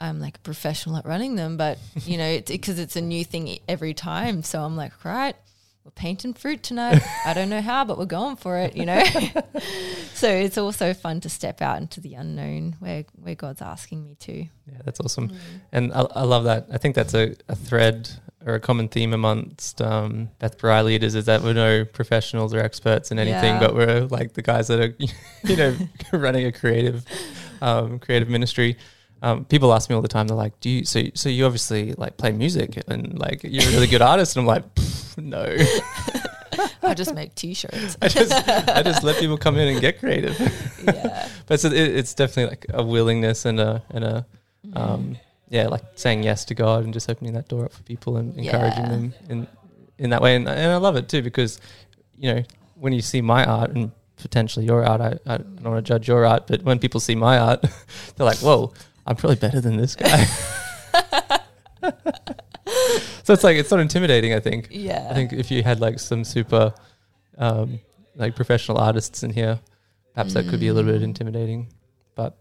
I'm 0.00 0.18
like 0.18 0.38
a 0.38 0.40
professional 0.40 0.96
at 0.96 1.06
running 1.06 1.36
them, 1.36 1.56
but 1.56 1.78
you 2.04 2.18
know, 2.18 2.40
because 2.44 2.80
it's, 2.80 2.96
a 2.96 3.00
new 3.00 3.24
thing 3.24 3.60
every 3.68 3.94
time. 3.94 4.42
So 4.42 4.60
I'm 4.60 4.76
like, 4.76 5.04
right, 5.04 5.36
we're 5.84 5.90
painting 5.90 6.32
fruit 6.32 6.62
tonight. 6.62 7.02
I 7.26 7.34
don't 7.34 7.50
know 7.50 7.60
how, 7.60 7.84
but 7.84 7.98
we're 7.98 8.06
going 8.06 8.36
for 8.36 8.56
it, 8.58 8.74
you 8.74 8.86
know? 8.86 9.02
so 10.14 10.28
it's 10.28 10.56
also 10.56 10.94
fun 10.94 11.20
to 11.20 11.28
step 11.28 11.60
out 11.60 11.78
into 11.78 12.00
the 12.00 12.14
unknown 12.14 12.76
where, 12.80 13.04
where 13.20 13.34
God's 13.34 13.60
asking 13.60 14.02
me 14.02 14.14
to. 14.20 14.32
Yeah, 14.32 14.78
that's 14.84 14.98
awesome. 15.00 15.32
And 15.72 15.92
I, 15.92 16.00
I 16.14 16.22
love 16.22 16.44
that. 16.44 16.68
I 16.72 16.78
think 16.78 16.94
that's 16.94 17.12
a, 17.14 17.34
a 17.48 17.54
thread 17.56 18.08
or 18.46 18.54
a 18.54 18.60
common 18.60 18.88
theme 18.88 19.12
amongst 19.12 19.82
um, 19.82 20.30
Beth 20.38 20.58
Barai 20.58 20.82
leaders 20.84 21.14
is 21.14 21.26
that 21.26 21.42
we're 21.42 21.52
no 21.52 21.84
professionals 21.84 22.54
or 22.54 22.60
experts 22.60 23.10
in 23.10 23.18
anything, 23.18 23.54
Yeah. 23.54 23.60
but 23.60 23.74
we're 23.74 24.00
like 24.06 24.32
the 24.32 24.42
guys 24.42 24.68
that 24.68 24.80
are, 24.80 24.94
you 25.44 25.56
know, 25.56 25.76
running 26.12 26.46
a 26.46 26.52
creative, 26.52 27.04
um, 27.60 27.98
creative 27.98 28.28
ministry. 28.30 28.76
Um, 29.22 29.44
people 29.46 29.72
ask 29.72 29.88
me 29.88 29.96
all 29.96 30.02
the 30.02 30.08
time. 30.08 30.28
They're 30.28 30.36
like, 30.36 30.60
"Do 30.60 30.68
you? 30.68 30.84
So, 30.84 31.02
so 31.14 31.30
you 31.30 31.46
obviously 31.46 31.94
like 31.94 32.18
play 32.18 32.30
music 32.32 32.82
and 32.88 33.18
like 33.18 33.42
you're 33.42 33.62
a 33.62 33.72
really 33.72 33.86
good 33.86 34.02
artist." 34.02 34.36
And 34.36 34.42
I'm 34.42 34.46
like, 34.46 34.74
"Pff, 34.74 35.03
"No, 35.22 35.42
I 36.82 36.94
just 36.94 37.14
make 37.14 37.34
t-shirts. 37.34 37.96
I 38.02 38.08
just, 38.08 38.32
I 38.48 38.82
just 38.82 39.02
let 39.02 39.18
people 39.18 39.36
come 39.38 39.56
in 39.58 39.68
and 39.68 39.80
get 39.80 39.98
creative." 40.00 40.38
yeah. 40.84 41.28
but 41.46 41.54
it's, 41.54 41.64
it, 41.64 41.72
it's 41.74 42.14
definitely 42.14 42.50
like 42.50 42.66
a 42.72 42.82
willingness 42.84 43.44
and 43.44 43.60
a 43.60 43.82
and 43.90 44.04
a 44.04 44.26
Mm. 44.66 44.76
um, 44.80 45.16
yeah, 45.50 45.68
like 45.68 45.82
saying 45.94 46.22
yes 46.22 46.46
to 46.46 46.54
God 46.54 46.84
and 46.84 46.94
just 46.94 47.10
opening 47.10 47.34
that 47.34 47.48
door 47.48 47.66
up 47.66 47.72
for 47.74 47.82
people 47.82 48.16
and 48.16 48.34
encouraging 48.34 48.84
Yeah. 48.84 48.88
them 48.88 49.14
in 49.28 49.46
in 49.98 50.10
that 50.10 50.22
way. 50.22 50.36
And, 50.36 50.48
and 50.48 50.72
I 50.72 50.76
love 50.78 50.96
it 50.96 51.06
too 51.06 51.20
because 51.20 51.60
you 52.18 52.32
know 52.34 52.42
when 52.76 52.94
you 52.94 53.02
see 53.02 53.20
my 53.20 53.44
art 53.44 53.72
and 53.72 53.92
potentially 54.16 54.64
your 54.64 54.82
art, 54.86 55.02
I, 55.02 55.18
I 55.26 55.36
don't 55.36 55.62
want 55.64 55.84
to 55.84 55.88
judge 55.92 56.08
your 56.08 56.24
art, 56.24 56.46
but 56.46 56.62
when 56.62 56.78
people 56.78 56.98
see 56.98 57.14
my 57.14 57.38
art, 57.38 57.60
they're 58.16 58.24
like, 58.24 58.38
"Whoa, 58.38 58.72
I'm 59.06 59.16
probably 59.16 59.36
better 59.36 59.60
than 59.60 59.76
this 59.76 59.94
guy." 59.96 60.26
So 63.24 63.32
it's 63.32 63.42
like 63.42 63.56
it's 63.56 63.70
not 63.72 63.80
intimidating. 63.80 64.32
I 64.32 64.38
think. 64.40 64.68
Yeah. 64.70 65.08
I 65.10 65.14
think 65.14 65.32
if 65.32 65.50
you 65.50 65.62
had 65.64 65.80
like 65.80 65.98
some 65.98 66.22
super 66.24 66.72
um, 67.38 67.80
like 68.14 68.36
professional 68.36 68.78
artists 68.78 69.22
in 69.24 69.30
here, 69.30 69.58
perhaps 70.14 70.34
that 70.34 70.46
could 70.48 70.60
be 70.60 70.68
a 70.68 70.72
little 70.74 70.92
bit 70.92 71.00
Mm. 71.00 71.04
intimidating. 71.04 71.72
But 72.14 72.38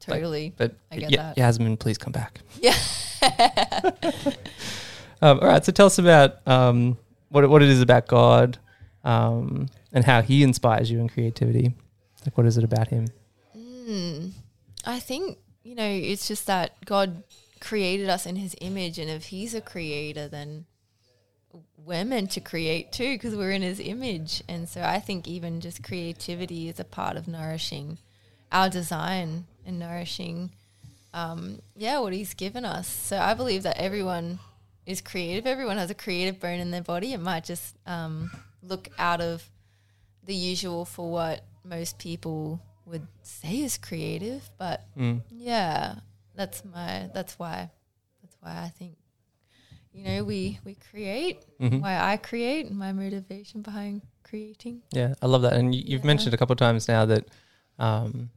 totally. 0.00 0.52
but 0.56 0.74
I 0.92 0.96
get 0.98 1.10
yeah, 1.10 1.22
that. 1.22 1.38
Yasmin, 1.38 1.78
please 1.78 1.96
come 1.96 2.12
back. 2.12 2.40
Yeah. 2.60 2.76
Um, 5.20 5.40
all 5.40 5.48
right, 5.48 5.64
so 5.64 5.72
tell 5.72 5.86
us 5.86 5.98
about 5.98 6.46
um, 6.46 6.96
what 7.30 7.42
it- 7.42 7.48
what 7.48 7.60
it 7.60 7.68
is 7.68 7.80
about 7.80 8.06
God 8.06 8.56
um, 9.02 9.66
and 9.92 10.04
how 10.04 10.22
He 10.22 10.44
inspires 10.44 10.92
you 10.92 11.00
in 11.00 11.08
creativity. 11.08 11.74
Like, 12.24 12.36
what 12.38 12.46
is 12.46 12.56
it 12.56 12.62
about 12.62 12.86
Him? 12.86 13.08
Mm, 13.56 14.30
I 14.84 15.00
think, 15.00 15.38
you 15.64 15.74
know, 15.74 15.88
it's 15.88 16.28
just 16.28 16.46
that 16.46 16.72
God 16.84 17.24
created 17.60 18.08
us 18.08 18.26
in 18.26 18.36
his 18.36 18.54
image. 18.60 18.98
And 18.98 19.10
if 19.10 19.26
he's 19.26 19.54
a 19.54 19.60
creator, 19.60 20.28
then 20.28 20.66
we're 21.76 22.04
meant 22.04 22.30
to 22.32 22.40
create 22.40 22.92
too 22.92 23.14
because 23.14 23.34
we're 23.34 23.50
in 23.52 23.62
his 23.62 23.80
image. 23.80 24.42
And 24.48 24.68
so 24.68 24.82
I 24.82 25.00
think 25.00 25.26
even 25.26 25.60
just 25.60 25.82
creativity 25.82 26.68
is 26.68 26.78
a 26.78 26.84
part 26.84 27.16
of 27.16 27.26
nourishing 27.28 27.98
our 28.52 28.68
design 28.68 29.46
and 29.66 29.78
nourishing, 29.78 30.50
um, 31.14 31.60
yeah, 31.76 31.98
what 31.98 32.12
he's 32.12 32.34
given 32.34 32.64
us. 32.64 32.86
So 32.88 33.18
I 33.18 33.34
believe 33.34 33.62
that 33.64 33.78
everyone 33.78 34.38
is 34.86 35.00
creative. 35.00 35.46
Everyone 35.46 35.76
has 35.78 35.90
a 35.90 35.94
creative 35.94 36.40
bone 36.40 36.60
in 36.60 36.70
their 36.70 36.82
body. 36.82 37.12
It 37.12 37.20
might 37.20 37.44
just 37.44 37.76
um, 37.86 38.30
look 38.62 38.88
out 38.98 39.20
of 39.20 39.42
the 40.24 40.34
usual 40.34 40.84
for 40.84 41.10
what 41.10 41.44
most 41.64 41.98
people 41.98 42.60
would 42.86 43.06
say 43.22 43.60
is 43.60 43.76
creative, 43.76 44.48
but 44.58 44.84
Mm. 44.96 45.20
yeah, 45.30 45.96
that's 46.38 46.64
my 46.64 47.10
that's 47.16 47.34
why 47.40 47.56
that's 48.22 48.36
why 48.40 48.52
I 48.66 48.70
think 48.78 48.94
you 49.92 50.02
know 50.06 50.18
we 50.30 50.58
we 50.64 50.74
create 50.90 51.38
Mhm. 51.60 51.80
why 51.84 51.94
I 52.12 52.16
create 52.16 52.70
my 52.84 52.92
motivation 52.92 53.62
behind 53.62 54.02
creating. 54.22 54.82
Yeah, 54.92 55.14
I 55.22 55.26
love 55.26 55.42
that. 55.42 55.54
And 55.58 55.74
you, 55.74 55.82
you've 55.90 56.02
Yeah. 56.04 56.12
mentioned 56.12 56.34
a 56.34 56.38
couple 56.40 56.54
of 56.56 56.58
times 56.66 56.86
now 56.88 57.04
that 57.12 57.24
um, 57.78 58.30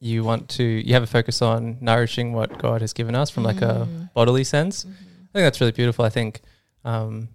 you 0.00 0.24
want 0.24 0.48
to 0.58 0.64
you 0.64 0.92
have 0.94 1.02
a 1.02 1.12
focus 1.18 1.42
on 1.42 1.76
nourishing 1.80 2.32
what 2.38 2.50
God 2.58 2.80
has 2.80 2.92
given 2.92 3.14
us 3.14 3.28
from 3.30 3.44
like 3.50 3.62
a 3.62 3.74
Mm. 3.88 4.10
bodily 4.14 4.44
sense. 4.44 4.84
Mhm. 4.84 4.90
I 5.28 5.32
think 5.32 5.44
that's 5.46 5.60
really 5.60 5.72
beautiful. 5.80 6.04
I 6.04 6.10
think, 6.10 6.40
um, 6.84 7.28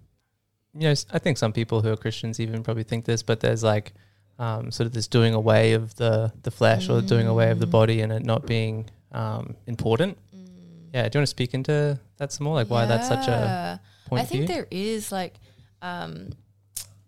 you 0.74 0.80
know, 0.88 0.94
I 1.16 1.18
think 1.18 1.38
some 1.38 1.52
people 1.52 1.80
who 1.82 1.90
are 1.92 1.96
Christians 1.96 2.38
even 2.40 2.62
probably 2.62 2.84
think 2.84 3.04
this, 3.04 3.22
but 3.22 3.40
there's 3.40 3.62
like 3.62 3.94
um, 4.38 4.70
sort 4.70 4.86
of 4.86 4.92
this 4.92 5.08
doing 5.08 5.32
away 5.34 5.72
of 5.72 5.94
the 6.02 6.30
the 6.42 6.50
flesh 6.50 6.90
or 6.90 7.00
doing 7.00 7.26
away 7.26 7.50
of 7.50 7.58
the 7.58 7.66
Mm. 7.66 7.70
body 7.78 8.02
and 8.02 8.12
it 8.12 8.22
not 8.22 8.44
being 8.46 8.90
um, 9.12 9.56
important. 9.66 10.18
Mm. 10.34 10.46
Yeah, 10.94 11.08
do 11.08 11.16
you 11.16 11.20
want 11.20 11.26
to 11.26 11.30
speak 11.30 11.54
into 11.54 11.98
that 12.18 12.32
some 12.32 12.44
more? 12.44 12.54
Like 12.54 12.70
why 12.70 12.86
that's 12.86 13.08
such 13.08 13.28
a 13.28 13.80
point 14.06 14.22
I 14.22 14.24
think 14.24 14.46
there 14.46 14.66
is 14.70 15.12
like 15.12 15.34
um, 15.82 16.30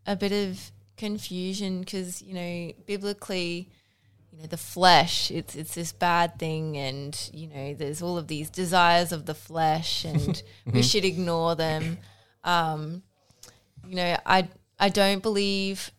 a 0.06 0.16
bit 0.16 0.32
of 0.32 0.70
confusion 0.96 1.80
because 1.80 2.22
you 2.22 2.34
know 2.34 2.72
biblically, 2.86 3.68
you 4.32 4.40
know 4.40 4.46
the 4.46 4.56
flesh 4.56 5.30
it's 5.30 5.54
it's 5.54 5.74
this 5.74 5.92
bad 5.92 6.38
thing, 6.38 6.76
and 6.76 7.30
you 7.32 7.48
know 7.48 7.74
there's 7.74 8.02
all 8.02 8.18
of 8.18 8.28
these 8.28 8.50
desires 8.50 9.12
of 9.12 9.26
the 9.26 9.34
flesh, 9.34 10.04
and 10.12 10.42
we 10.66 10.82
should 10.82 11.04
ignore 11.04 11.54
them. 11.54 11.98
Um, 12.44 13.02
you 13.86 13.96
know, 13.96 14.16
I 14.26 14.48
I 14.78 14.88
don't 14.88 15.22
believe 15.22 15.90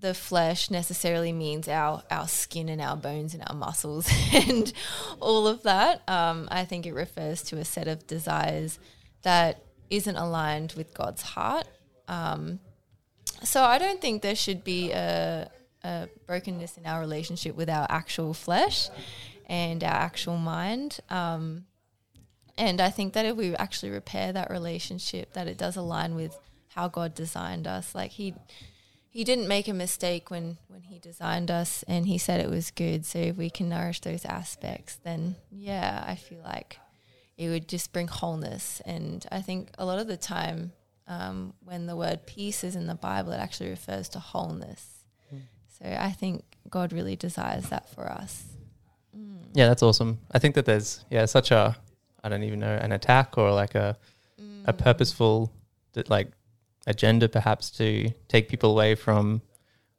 the 0.00 0.14
flesh 0.14 0.70
necessarily 0.70 1.32
means 1.32 1.66
our 1.68 2.02
our 2.10 2.28
skin 2.28 2.68
and 2.68 2.80
our 2.80 2.96
bones 2.96 3.34
and 3.34 3.42
our 3.48 3.56
muscles 3.56 4.08
and 4.32 4.72
all 5.20 5.46
of 5.46 5.62
that. 5.64 6.08
Um, 6.08 6.48
I 6.50 6.64
think 6.64 6.86
it 6.86 6.94
refers 6.94 7.42
to 7.44 7.58
a 7.58 7.64
set 7.64 7.88
of 7.88 8.06
desires 8.06 8.78
that 9.22 9.62
isn't 9.90 10.16
aligned 10.16 10.74
with 10.76 10.94
God's 10.94 11.22
heart. 11.22 11.66
Um, 12.06 12.60
so 13.42 13.62
I 13.62 13.78
don't 13.78 14.00
think 14.00 14.22
there 14.22 14.34
should 14.34 14.64
be 14.64 14.92
a, 14.92 15.50
a 15.84 16.08
brokenness 16.26 16.76
in 16.76 16.86
our 16.86 17.00
relationship 17.00 17.56
with 17.56 17.68
our 17.68 17.86
actual 17.88 18.34
flesh 18.34 18.88
and 19.46 19.82
our 19.82 19.94
actual 19.94 20.36
mind. 20.36 20.98
Um, 21.10 21.64
and 22.56 22.80
I 22.80 22.90
think 22.90 23.12
that 23.12 23.24
if 23.24 23.36
we 23.36 23.54
actually 23.56 23.90
repair 23.90 24.32
that 24.32 24.50
relationship, 24.50 25.32
that 25.34 25.46
it 25.46 25.56
does 25.56 25.76
align 25.76 26.14
with 26.14 26.38
how 26.74 26.88
God 26.88 27.14
designed 27.14 27.66
us. 27.66 27.94
Like 27.94 28.10
He 28.12 28.34
He 29.18 29.24
didn't 29.24 29.48
make 29.48 29.66
a 29.66 29.74
mistake 29.74 30.30
when 30.30 30.58
when 30.68 30.82
He 30.82 31.00
designed 31.00 31.50
us, 31.50 31.82
and 31.88 32.06
He 32.06 32.18
said 32.18 32.38
it 32.38 32.48
was 32.48 32.70
good. 32.70 33.04
So 33.04 33.18
if 33.18 33.36
we 33.36 33.50
can 33.50 33.68
nourish 33.68 34.00
those 34.00 34.24
aspects, 34.24 34.94
then 35.02 35.34
yeah, 35.50 36.04
I 36.06 36.14
feel 36.14 36.38
like 36.44 36.78
it 37.36 37.48
would 37.48 37.66
just 37.66 37.92
bring 37.92 38.06
wholeness. 38.06 38.80
And 38.86 39.26
I 39.32 39.42
think 39.42 39.72
a 39.76 39.84
lot 39.84 39.98
of 39.98 40.06
the 40.06 40.16
time, 40.16 40.70
um, 41.08 41.52
when 41.64 41.86
the 41.86 41.96
word 41.96 42.26
peace 42.26 42.62
is 42.62 42.76
in 42.76 42.86
the 42.86 42.94
Bible, 42.94 43.32
it 43.32 43.38
actually 43.38 43.70
refers 43.70 44.08
to 44.10 44.20
wholeness. 44.20 44.86
Hmm. 45.30 45.38
So 45.66 45.96
I 45.98 46.12
think 46.12 46.44
God 46.70 46.92
really 46.92 47.16
desires 47.16 47.70
that 47.70 47.88
for 47.88 48.08
us. 48.08 48.44
Mm. 49.18 49.46
Yeah, 49.52 49.66
that's 49.66 49.82
awesome. 49.82 50.20
I 50.30 50.38
think 50.38 50.54
that 50.54 50.64
there's 50.64 51.04
yeah 51.10 51.24
such 51.24 51.50
a 51.50 51.76
I 52.22 52.28
don't 52.28 52.44
even 52.44 52.60
know 52.60 52.76
an 52.76 52.92
attack 52.92 53.36
or 53.36 53.50
like 53.50 53.74
a 53.74 53.98
a 54.64 54.72
mm. 54.72 54.78
purposeful 54.78 55.50
like 56.08 56.28
agenda 56.88 57.28
perhaps 57.28 57.70
to 57.78 58.10
take 58.28 58.48
people 58.48 58.70
away 58.70 58.94
from 58.94 59.42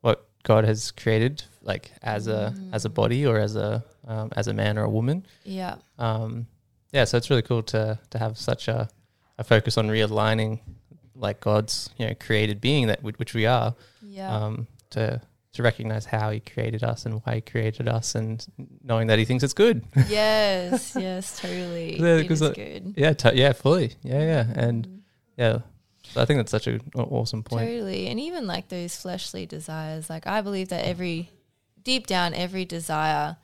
what 0.01 0.27
God 0.43 0.63
has 0.65 0.91
created 0.91 1.43
like 1.61 1.91
as 2.01 2.27
a 2.27 2.53
as 2.73 2.85
a 2.85 2.89
body 2.89 3.25
or 3.25 3.37
as 3.39 3.55
a 3.55 3.83
um, 4.07 4.29
as 4.35 4.47
a 4.47 4.53
man 4.53 4.77
or 4.77 4.83
a 4.83 4.89
woman. 4.89 5.25
Yeah. 5.43 5.75
Um, 5.97 6.47
yeah, 6.91 7.05
so 7.05 7.17
it's 7.17 7.29
really 7.29 7.43
cool 7.43 7.63
to 7.63 7.99
to 8.09 8.17
have 8.17 8.37
such 8.37 8.67
a, 8.67 8.89
a 9.37 9.43
focus 9.43 9.77
on 9.77 9.87
realigning 9.87 10.59
like 11.15 11.39
God's 11.41 11.89
you 11.97 12.07
know 12.07 12.15
created 12.19 12.59
being 12.61 12.87
that 12.87 13.03
which 13.03 13.19
which 13.19 13.33
we 13.33 13.45
are 13.45 13.75
Yeah. 14.01 14.33
um, 14.35 14.67
to 14.91 15.21
to 15.53 15.63
recognize 15.63 16.05
how 16.05 16.31
He 16.31 16.39
created 16.39 16.83
us 16.83 17.05
and 17.05 17.21
why 17.23 17.35
He 17.35 17.41
created 17.41 17.87
us 17.87 18.15
and 18.15 18.45
knowing 18.83 19.07
that 19.07 19.19
He 19.19 19.25
thinks 19.25 19.43
it's 19.43 19.53
good. 19.53 19.83
yes, 20.07 20.95
yes, 20.97 21.39
totally. 21.39 21.99
Yeah, 22.03 22.17
it 22.17 22.31
is 22.31 22.39
good. 22.41 22.93
Yeah, 22.97 23.13
t- 23.13 23.35
yeah, 23.35 23.53
fully. 23.53 23.93
Yeah, 24.03 24.21
yeah, 24.33 24.45
and 24.55 24.87
Mm, 24.87 24.99
yeah. 25.37 25.59
So 26.13 26.21
I 26.21 26.25
think 26.25 26.37
that's 26.39 26.51
such 26.51 26.67
an 26.67 26.81
awesome 26.95 27.43
point. 27.43 27.67
totally. 27.67 28.07
And 28.07 28.19
even 28.19 28.47
like 28.47 28.69
those 28.69 28.95
fleshly 28.95 29.45
desires, 29.45 30.09
like 30.09 30.25
I 30.25 30.41
believe 30.41 30.69
that 30.69 30.85
every 30.85 31.29
deep 31.83 32.07
down, 32.07 32.33
every 32.33 32.65
desire 32.65 33.37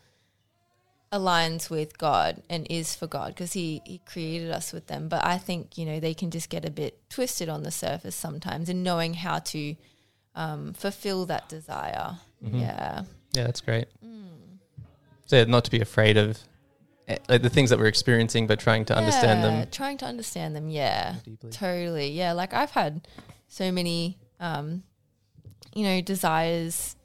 aligns 1.12 1.70
with 1.70 1.98
God 1.98 2.42
and 2.50 2.68
is 2.70 2.96
for 2.96 3.08
God 3.08 3.30
because 3.30 3.54
he, 3.54 3.82
he 3.86 4.00
created 4.06 4.52
us 4.52 4.74
with 4.74 4.88
them. 4.88 5.08
But 5.08 5.24
I 5.24 5.38
think, 5.38 5.78
you 5.78 5.86
know, 5.86 6.00
they 6.00 6.14
can 6.14 6.32
just 6.32 6.50
get 6.50 6.66
a 6.66 6.72
bit 6.72 7.10
twisted 7.10 7.48
on 7.50 7.64
the 7.64 7.72
surface 7.72 8.16
sometimes 8.16 8.68
in 8.68 8.84
knowing 8.84 9.14
how 9.14 9.40
to 9.40 9.76
um, 10.36 10.74
fulfill 10.74 11.26
that 11.28 11.48
desire. 11.48 12.18
Mhm. 12.44 12.60
Yeah. 12.62 13.04
Yeah, 13.34 13.44
that's 13.44 13.62
great. 13.62 13.88
Mm. 14.04 14.58
So 15.26 15.38
yeah, 15.38 15.44
not 15.46 15.66
to 15.66 15.72
be 15.72 15.82
afraid 15.82 16.18
of 16.18 16.40
like 17.30 17.42
the 17.42 17.50
things 17.50 17.70
that 17.70 17.80
we're 17.80 17.86
experiencing, 17.88 18.48
but 18.48 18.60
trying 18.60 18.86
to 18.86 18.96
understand 18.96 19.44
them 19.44 19.68
Trying 19.72 19.98
to 19.98 20.06
understand 20.06 20.56
them, 20.56 20.70
yeah. 20.70 21.16
deeply. 21.24 21.52
Totally. 21.52 22.10
Yeah. 22.10 22.34
Like 22.34 22.54
I've 22.54 22.72
had 22.72 23.08
so 23.48 23.72
many, 23.72 24.18
um, 24.40 24.84
you 25.74 25.84
know, 25.84 26.02
desires 26.02 26.96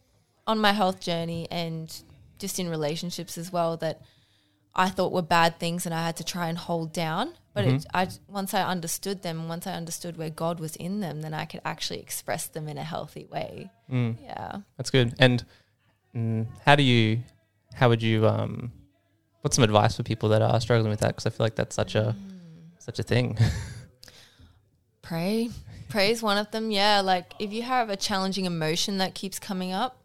on 0.47 0.59
my 0.59 0.73
health 0.73 1.00
journey 1.00 1.47
and 1.50 2.02
just 2.38 2.59
in 2.59 2.69
relationships 2.69 3.37
as 3.37 3.52
well 3.52 3.76
that 3.78 4.00
I 4.75 4.88
thought 4.88 5.12
were 5.12 5.23
bad 5.23 5.59
things 5.59 5.85
and 5.85 5.95
I 5.95 6.04
had 6.07 6.16
to 6.16 6.25
try 6.25 6.49
and 6.49 6.57
hold 6.57 6.92
down. 6.92 7.35
But 7.52 7.64
Mm-hmm. 7.64 7.88
I 7.92 8.09
once 8.28 8.54
I 8.54 8.62
understood 8.62 9.23
them, 9.23 9.49
once 9.49 9.66
I 9.66 9.73
understood 9.73 10.16
where 10.16 10.30
God 10.30 10.61
was 10.61 10.76
in 10.76 11.00
them, 11.00 11.21
then 11.21 11.35
I 11.35 11.45
could 11.45 11.61
actually 11.64 11.99
express 12.00 12.47
them 12.47 12.69
in 12.69 12.78
a 12.78 12.85
healthy 12.85 13.26
way. 13.26 13.71
Mm. 13.90 14.16
Yeah. 14.23 14.59
That's 14.76 14.90
good. 14.90 15.14
And 15.19 15.45
mm, 16.14 16.47
how 16.64 16.76
do 16.76 16.85
you, 16.85 17.23
how 17.75 17.88
would 17.88 18.02
you, 18.02 18.26
um, 18.26 18.71
what's 19.42 19.56
some 19.56 19.64
advice 19.64 19.97
for 19.97 20.02
people 20.02 20.28
that 20.30 20.42
are 20.42 20.61
struggling 20.61 20.90
with 20.90 21.00
that? 21.00 21.09
Because 21.09 21.26
I 21.26 21.30
feel 21.30 21.44
like 21.44 21.54
that's 21.54 21.75
such 21.75 21.94
a, 21.94 22.14
such 22.78 22.99
a 22.99 23.02
thing. 23.02 23.38
Pray. 25.02 25.50
Pray 25.88 26.11
is 26.11 26.23
one 26.23 26.38
of 26.38 26.50
them. 26.50 26.70
Yeah. 26.70 27.00
Like 27.00 27.35
if 27.38 27.52
you 27.52 27.62
have 27.62 27.90
a 27.90 27.97
challenging 27.97 28.44
emotion 28.44 28.99
that 28.99 29.14
keeps 29.14 29.38
coming 29.38 29.73
up, 29.73 29.97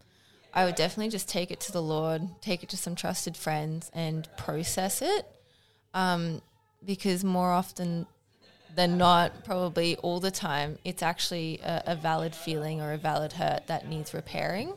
I 0.54 0.66
would 0.66 0.76
definitely 0.76 1.10
just 1.10 1.28
take 1.28 1.52
it 1.52 1.60
to 1.62 1.72
the 1.72 1.82
Lord, 1.82 2.22
take 2.42 2.64
it 2.64 2.70
to 2.70 2.78
some 2.78 2.96
trusted 2.96 3.36
friends 3.36 3.92
and 3.94 4.28
process 4.38 5.02
it. 5.02 5.28
Um, 5.94 6.42
because 6.84 7.24
more 7.24 7.52
often 7.52 8.06
than 8.74 8.98
not, 8.98 9.44
probably 9.44 9.96
all 9.98 10.20
the 10.20 10.32
time, 10.32 10.78
it's 10.84 11.04
actually 11.04 11.60
a, 11.64 11.84
a 11.88 11.96
valid 11.96 12.34
feeling 12.34 12.82
or 12.82 12.94
a 12.94 12.98
valid 12.98 13.34
hurt 13.34 13.68
that 13.68 13.88
needs 13.88 14.14
repairing. 14.14 14.74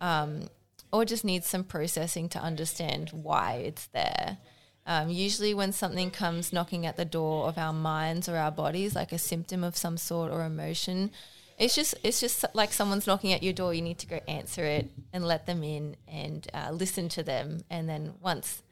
Um, 0.00 0.48
or 0.92 1.04
just 1.04 1.24
needs 1.24 1.46
some 1.46 1.64
processing 1.64 2.28
to 2.30 2.38
understand 2.38 3.10
why 3.10 3.54
it's 3.64 3.86
there. 3.88 4.38
Um, 4.86 5.08
usually, 5.10 5.54
when 5.54 5.72
something 5.72 6.10
comes 6.10 6.52
knocking 6.52 6.86
at 6.86 6.96
the 6.96 7.04
door 7.04 7.46
of 7.46 7.58
our 7.58 7.72
minds 7.72 8.28
or 8.28 8.36
our 8.36 8.50
bodies, 8.50 8.94
like 8.94 9.12
a 9.12 9.18
symptom 9.18 9.62
of 9.62 9.76
some 9.76 9.96
sort 9.96 10.32
or 10.32 10.44
emotion, 10.44 11.10
it's 11.58 11.74
just 11.74 11.94
it's 12.02 12.20
just 12.20 12.44
like 12.54 12.72
someone's 12.72 13.06
knocking 13.06 13.32
at 13.32 13.42
your 13.42 13.52
door. 13.52 13.74
You 13.74 13.82
need 13.82 13.98
to 13.98 14.06
go 14.06 14.20
answer 14.26 14.64
it 14.64 14.90
and 15.12 15.24
let 15.24 15.46
them 15.46 15.62
in 15.62 15.96
and 16.08 16.46
uh, 16.54 16.70
listen 16.72 17.08
to 17.10 17.22
them. 17.22 17.60
And 17.68 17.88
then 17.88 18.14
once 18.22 18.62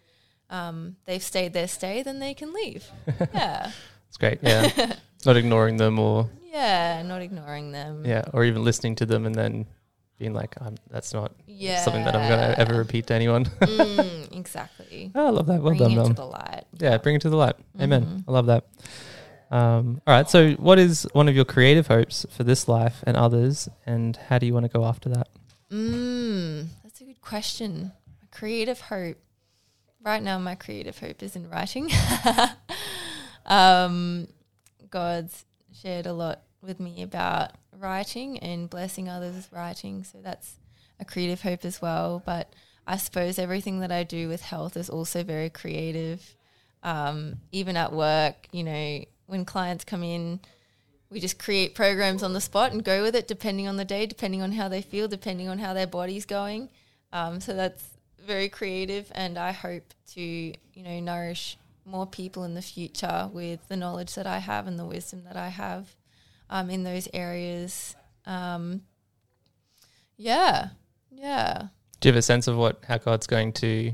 um, 0.51 0.97
they've 1.05 1.23
stayed 1.23 1.53
their 1.53 1.69
stay, 1.69 2.03
then 2.03 2.19
they 2.19 2.33
can 2.35 2.53
leave. 2.55 2.87
yeah, 3.35 3.71
It's 4.09 4.17
great. 4.17 4.39
Yeah. 4.43 4.95
not 5.27 5.37
ignoring 5.37 5.77
them 5.77 5.99
or, 5.99 6.31
yeah, 6.51 7.03
not 7.03 7.21
ignoring 7.21 7.71
them. 7.73 8.05
yeah, 8.07 8.25
or 8.33 8.45
even 8.45 8.65
listening 8.65 8.95
to 8.97 9.07
them 9.07 9.27
and 9.27 9.35
then 9.35 9.67
being 10.19 10.35
like, 10.35 10.55
I'm, 10.61 10.77
that's 10.91 11.15
not 11.15 11.33
yeah, 11.47 11.83
something 11.83 12.05
that 12.05 12.15
I'm 12.15 12.29
going 12.29 12.41
to 12.41 12.59
ever 12.59 12.77
repeat 12.77 13.07
to 13.09 13.15
anyone. 13.15 13.45
mm, 13.61 14.37
exactly. 14.37 15.13
oh, 15.15 15.27
I 15.27 15.31
love 15.31 15.47
that. 15.47 15.63
Well 15.63 15.75
Bringing 15.77 15.97
done, 15.97 16.07
it 16.07 16.09
to 16.09 16.15
the 16.15 16.25
light. 16.27 16.65
Yeah, 16.79 16.99
bring 16.99 17.15
it 17.15 17.23
to 17.23 17.31
the 17.31 17.37
light. 17.37 17.57
Amen. 17.81 18.05
Mhm. 18.05 18.25
I 18.27 18.33
love 18.33 18.47
that. 18.47 18.65
Um, 19.51 20.03
all 20.07 20.15
right. 20.15 20.29
So, 20.29 20.53
what 20.53 20.79
is 20.79 21.07
one 21.13 21.29
of 21.29 21.35
your 21.37 21.45
creative 21.45 21.87
hopes 21.87 22.27
for 22.31 22.45
this 22.45 22.69
life 22.69 23.03
and 23.07 23.17
others, 23.17 23.69
and 23.87 24.17
how 24.17 24.39
do 24.39 24.47
you 24.47 24.53
want 24.53 24.65
to 24.65 24.73
go 24.73 24.85
after 24.85 25.09
that? 25.11 25.29
Mm, 25.71 26.67
that's 26.83 27.01
a 27.01 27.05
good 27.05 27.21
question. 27.21 27.93
Creative 28.31 28.81
hope. 28.81 29.17
Right 30.03 30.23
now, 30.23 30.39
my 30.39 30.55
creative 30.55 30.99
hope 30.99 31.23
is 31.23 31.35
in 31.35 31.49
writing. 31.49 31.91
um, 33.47 34.29
God's 34.91 35.45
shared 35.73 36.07
a 36.07 36.13
lot 36.13 36.43
with 36.63 36.79
me 36.81 37.03
about 37.03 37.53
writing 37.79 38.39
and 38.39 38.69
blessing 38.69 39.09
others 39.09 39.35
with 39.35 39.53
writing. 39.53 40.05
So 40.05 40.19
that's 40.23 40.55
a 41.01 41.05
creative 41.05 41.43
hope 41.43 41.65
as 41.65 41.81
well. 41.81 42.23
But 42.25 42.53
I 42.87 42.97
suppose 42.97 43.39
everything 43.39 43.81
that 43.81 43.93
I 43.93 44.03
do 44.03 44.29
with 44.29 44.43
health 44.43 44.77
is 44.77 44.91
also 44.91 45.23
very 45.23 45.51
creative. 45.51 46.35
Um, 46.83 47.37
even 47.53 47.77
at 47.77 47.93
work, 47.93 48.49
you 48.53 48.65
know, 48.65 49.05
when 49.27 49.45
clients 49.45 49.85
come 49.85 50.03
in, 50.03 50.41
we 51.11 51.21
just 51.21 51.39
create 51.39 51.75
programs 51.75 52.23
on 52.23 52.33
the 52.33 52.41
spot 52.41 52.73
and 52.73 52.85
go 52.85 53.03
with 53.03 53.17
it 53.17 53.29
depending 53.29 53.67
on 53.67 53.77
the 53.77 53.85
day, 53.85 54.07
depending 54.07 54.43
on 54.43 54.53
how 54.53 54.69
they 54.69 54.83
feel, 54.83 55.09
depending 55.09 55.49
on 55.49 55.59
how 55.59 55.73
their 55.75 55.87
body's 55.87 56.27
going. 56.27 56.69
Um, 57.13 57.41
so 57.41 57.55
that's 57.55 57.85
very 58.25 58.49
creative, 58.49 59.11
and 59.15 59.39
I 59.39 59.53
hope 59.53 59.95
to 60.15 60.21
you 60.21 60.83
know 60.83 61.01
nourish 61.01 61.57
more 61.87 62.07
people 62.07 62.45
in 62.45 62.55
the 62.55 62.63
future 62.63 63.31
with 63.33 63.67
the 63.69 63.77
knowledge 63.77 64.15
that 64.15 64.27
I 64.27 64.39
have 64.39 64.67
and 64.67 64.79
the 64.79 64.85
wisdom 64.85 65.25
that 65.25 65.37
I 65.37 65.49
have 65.49 65.95
um, 66.51 66.71
in 66.71 66.85
those 66.85 67.09
areas. 67.13 67.97
Um, 68.27 68.83
yeah, 70.17 70.71
yeah. 71.11 71.69
Do 72.01 72.09
you 72.09 72.13
have 72.13 72.19
a 72.19 72.23
sense 72.23 72.47
of 72.47 72.57
what 72.57 72.83
how 72.87 72.99
God's 72.99 73.27
going 73.27 73.53
to? 73.55 73.93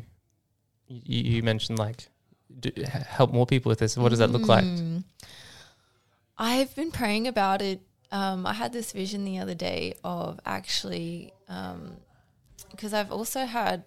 You, 0.89 1.23
you 1.37 1.43
mentioned 1.43 1.79
like 1.79 2.09
do, 2.61 2.71
help 2.87 3.33
more 3.33 3.47
people 3.47 3.71
with 3.71 3.79
this. 3.79 3.97
What 3.97 4.11
does 4.11 4.19
that 4.19 4.31
look 4.31 4.47
like? 4.47 4.65
Mm. 4.65 5.05
I've 6.37 6.75
been 6.75 6.91
praying 6.91 7.29
about 7.29 7.63
it. 7.63 7.81
Um, 8.11 8.47
I 8.47 8.53
had 8.53 8.73
this 8.73 8.93
vision 8.93 9.25
the 9.25 9.39
other 9.39 9.55
day 9.55 9.95
of 10.05 10.39
actually, 10.45 11.33
because 12.71 12.93
I've 12.95 13.11
also 13.11 13.45
had 13.45 13.85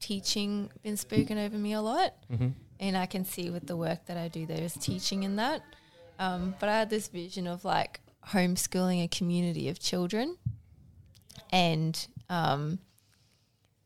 teaching 0.00 0.70
been 0.82 0.96
spoken 0.96 1.38
over 1.38 1.56
me 1.56 1.72
a 1.72 1.80
lot, 1.80 2.14
Mm-hmm. 2.30 2.48
and 2.80 2.96
I 2.96 3.06
can 3.06 3.24
see 3.24 3.50
with 3.50 3.66
the 3.66 3.76
work 3.76 4.06
that 4.06 4.16
I 4.16 4.28
do, 4.28 4.46
there's 4.46 4.74
teaching 4.74 5.22
in 5.22 5.36
that. 5.36 5.62
Um, 6.18 6.54
but 6.58 6.68
I 6.68 6.78
had 6.78 6.90
this 6.90 7.08
vision 7.08 7.46
of 7.46 7.64
like 7.64 8.00
homeschooling 8.28 9.04
a 9.04 9.08
community 9.08 9.68
of 9.68 9.78
children, 9.78 10.36
and 11.50 12.06
um, 12.28 12.78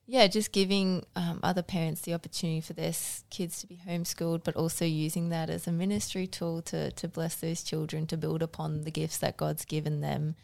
yeah, 0.07 0.27
just 0.27 0.51
giving 0.53 1.05
um, 1.15 1.41
other 1.43 1.63
parents 1.63 2.01
the 2.01 2.15
opportunity 2.15 2.61
for 2.61 2.73
their 2.73 2.93
kids 3.31 3.61
to 3.61 3.67
be 3.67 3.81
homeschooled, 3.87 4.43
but 4.43 4.57
also 4.57 4.85
using 4.85 5.29
that 5.29 5.51
as 5.51 5.69
a 5.69 5.73
ministry 5.73 6.27
tool 6.27 6.63
to 6.63 6.91
to 6.93 7.09
bless 7.09 7.37
those 7.37 7.63
children, 7.63 8.07
to 8.09 8.17
build 8.17 8.43
upon 8.43 8.83
the 8.83 8.91
gifts 8.91 9.19
that 9.19 9.37
God's 9.37 9.65
given 9.65 10.01
them, 10.01 10.35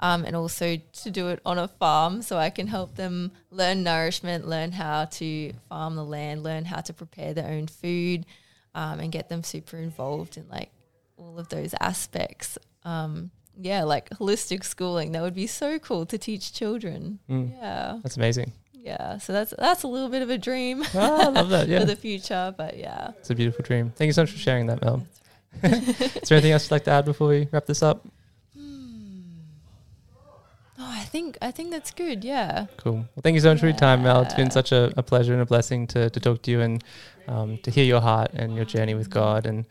um, 0.00 0.24
and 0.24 0.36
also 0.36 0.76
to 0.76 1.10
do 1.10 1.28
it 1.28 1.40
on 1.46 1.58
a 1.58 1.68
farm, 1.68 2.20
so 2.20 2.36
I 2.36 2.50
can 2.50 2.66
help 2.66 2.96
them 2.96 3.32
learn 3.50 3.82
nourishment, 3.82 4.46
learn 4.46 4.72
how 4.72 5.06
to 5.06 5.52
farm 5.68 5.96
the 5.96 6.04
land, 6.04 6.42
learn 6.42 6.66
how 6.66 6.80
to 6.80 6.92
prepare 6.92 7.32
their 7.32 7.48
own 7.48 7.66
food, 7.66 8.26
um, 8.74 9.00
and 9.00 9.12
get 9.12 9.28
them 9.28 9.42
super 9.42 9.78
involved 9.78 10.36
in 10.36 10.48
like 10.48 10.70
all 11.16 11.38
of 11.38 11.48
those 11.48 11.74
aspects. 11.80 12.58
Um, 12.84 13.30
yeah, 13.56 13.84
like 13.84 14.10
holistic 14.10 14.64
schooling. 14.64 15.12
That 15.12 15.22
would 15.22 15.34
be 15.34 15.46
so 15.46 15.78
cool 15.78 16.06
to 16.06 16.18
teach 16.18 16.52
children. 16.52 17.20
Mm. 17.30 17.52
Yeah. 17.52 17.98
That's 18.02 18.16
amazing. 18.16 18.52
Yeah, 18.72 19.16
so 19.16 19.32
that's 19.32 19.54
that's 19.58 19.82
a 19.82 19.86
little 19.88 20.10
bit 20.10 20.20
of 20.20 20.28
a 20.28 20.36
dream 20.36 20.82
Oh, 20.94 21.20
I 21.22 21.28
love 21.28 21.48
that. 21.48 21.66
for 21.80 21.86
the 21.86 21.96
future, 21.96 22.54
but 22.56 22.76
yeah. 22.76 23.12
it's 23.18 23.30
a 23.30 23.34
beautiful 23.34 23.64
dream. 23.64 23.90
Thank 23.96 24.08
you 24.08 24.12
so 24.12 24.22
much 24.22 24.30
for 24.30 24.38
sharing 24.38 24.66
that, 24.66 24.82
Mel. 24.82 25.06
Is 25.62 26.28
there 26.28 26.36
anything 26.36 26.52
else 26.52 26.64
you'd 26.66 26.72
like 26.72 26.84
to 26.84 26.90
add 26.90 27.06
before 27.06 27.28
we 27.28 27.48
wrap 27.50 27.64
this 27.64 27.82
up? 27.82 28.04
Oh, 30.76 30.90
I 30.90 31.04
think 31.04 31.38
I 31.40 31.50
think 31.50 31.70
that's 31.70 31.92
good. 31.92 32.24
Yeah. 32.24 32.66
Cool. 32.76 32.94
Well, 32.96 33.22
thank 33.22 33.34
you 33.34 33.40
so 33.40 33.50
much 33.52 33.60
for 33.60 33.66
your 33.66 33.76
time, 33.76 34.02
Mel. 34.02 34.22
It's 34.22 34.34
been 34.34 34.50
such 34.50 34.72
a, 34.72 34.92
a 34.96 35.02
pleasure 35.02 35.32
and 35.32 35.40
a 35.40 35.46
blessing 35.46 35.86
to, 35.88 36.10
to 36.10 36.20
talk 36.20 36.42
to 36.42 36.50
you 36.50 36.60
and 36.60 36.82
um, 37.28 37.58
to 37.62 37.70
hear 37.70 37.84
your 37.84 38.00
heart 38.00 38.32
and 38.34 38.54
your 38.56 38.64
journey 38.64 38.94
with 38.94 39.08
God. 39.08 39.46
And 39.46 39.66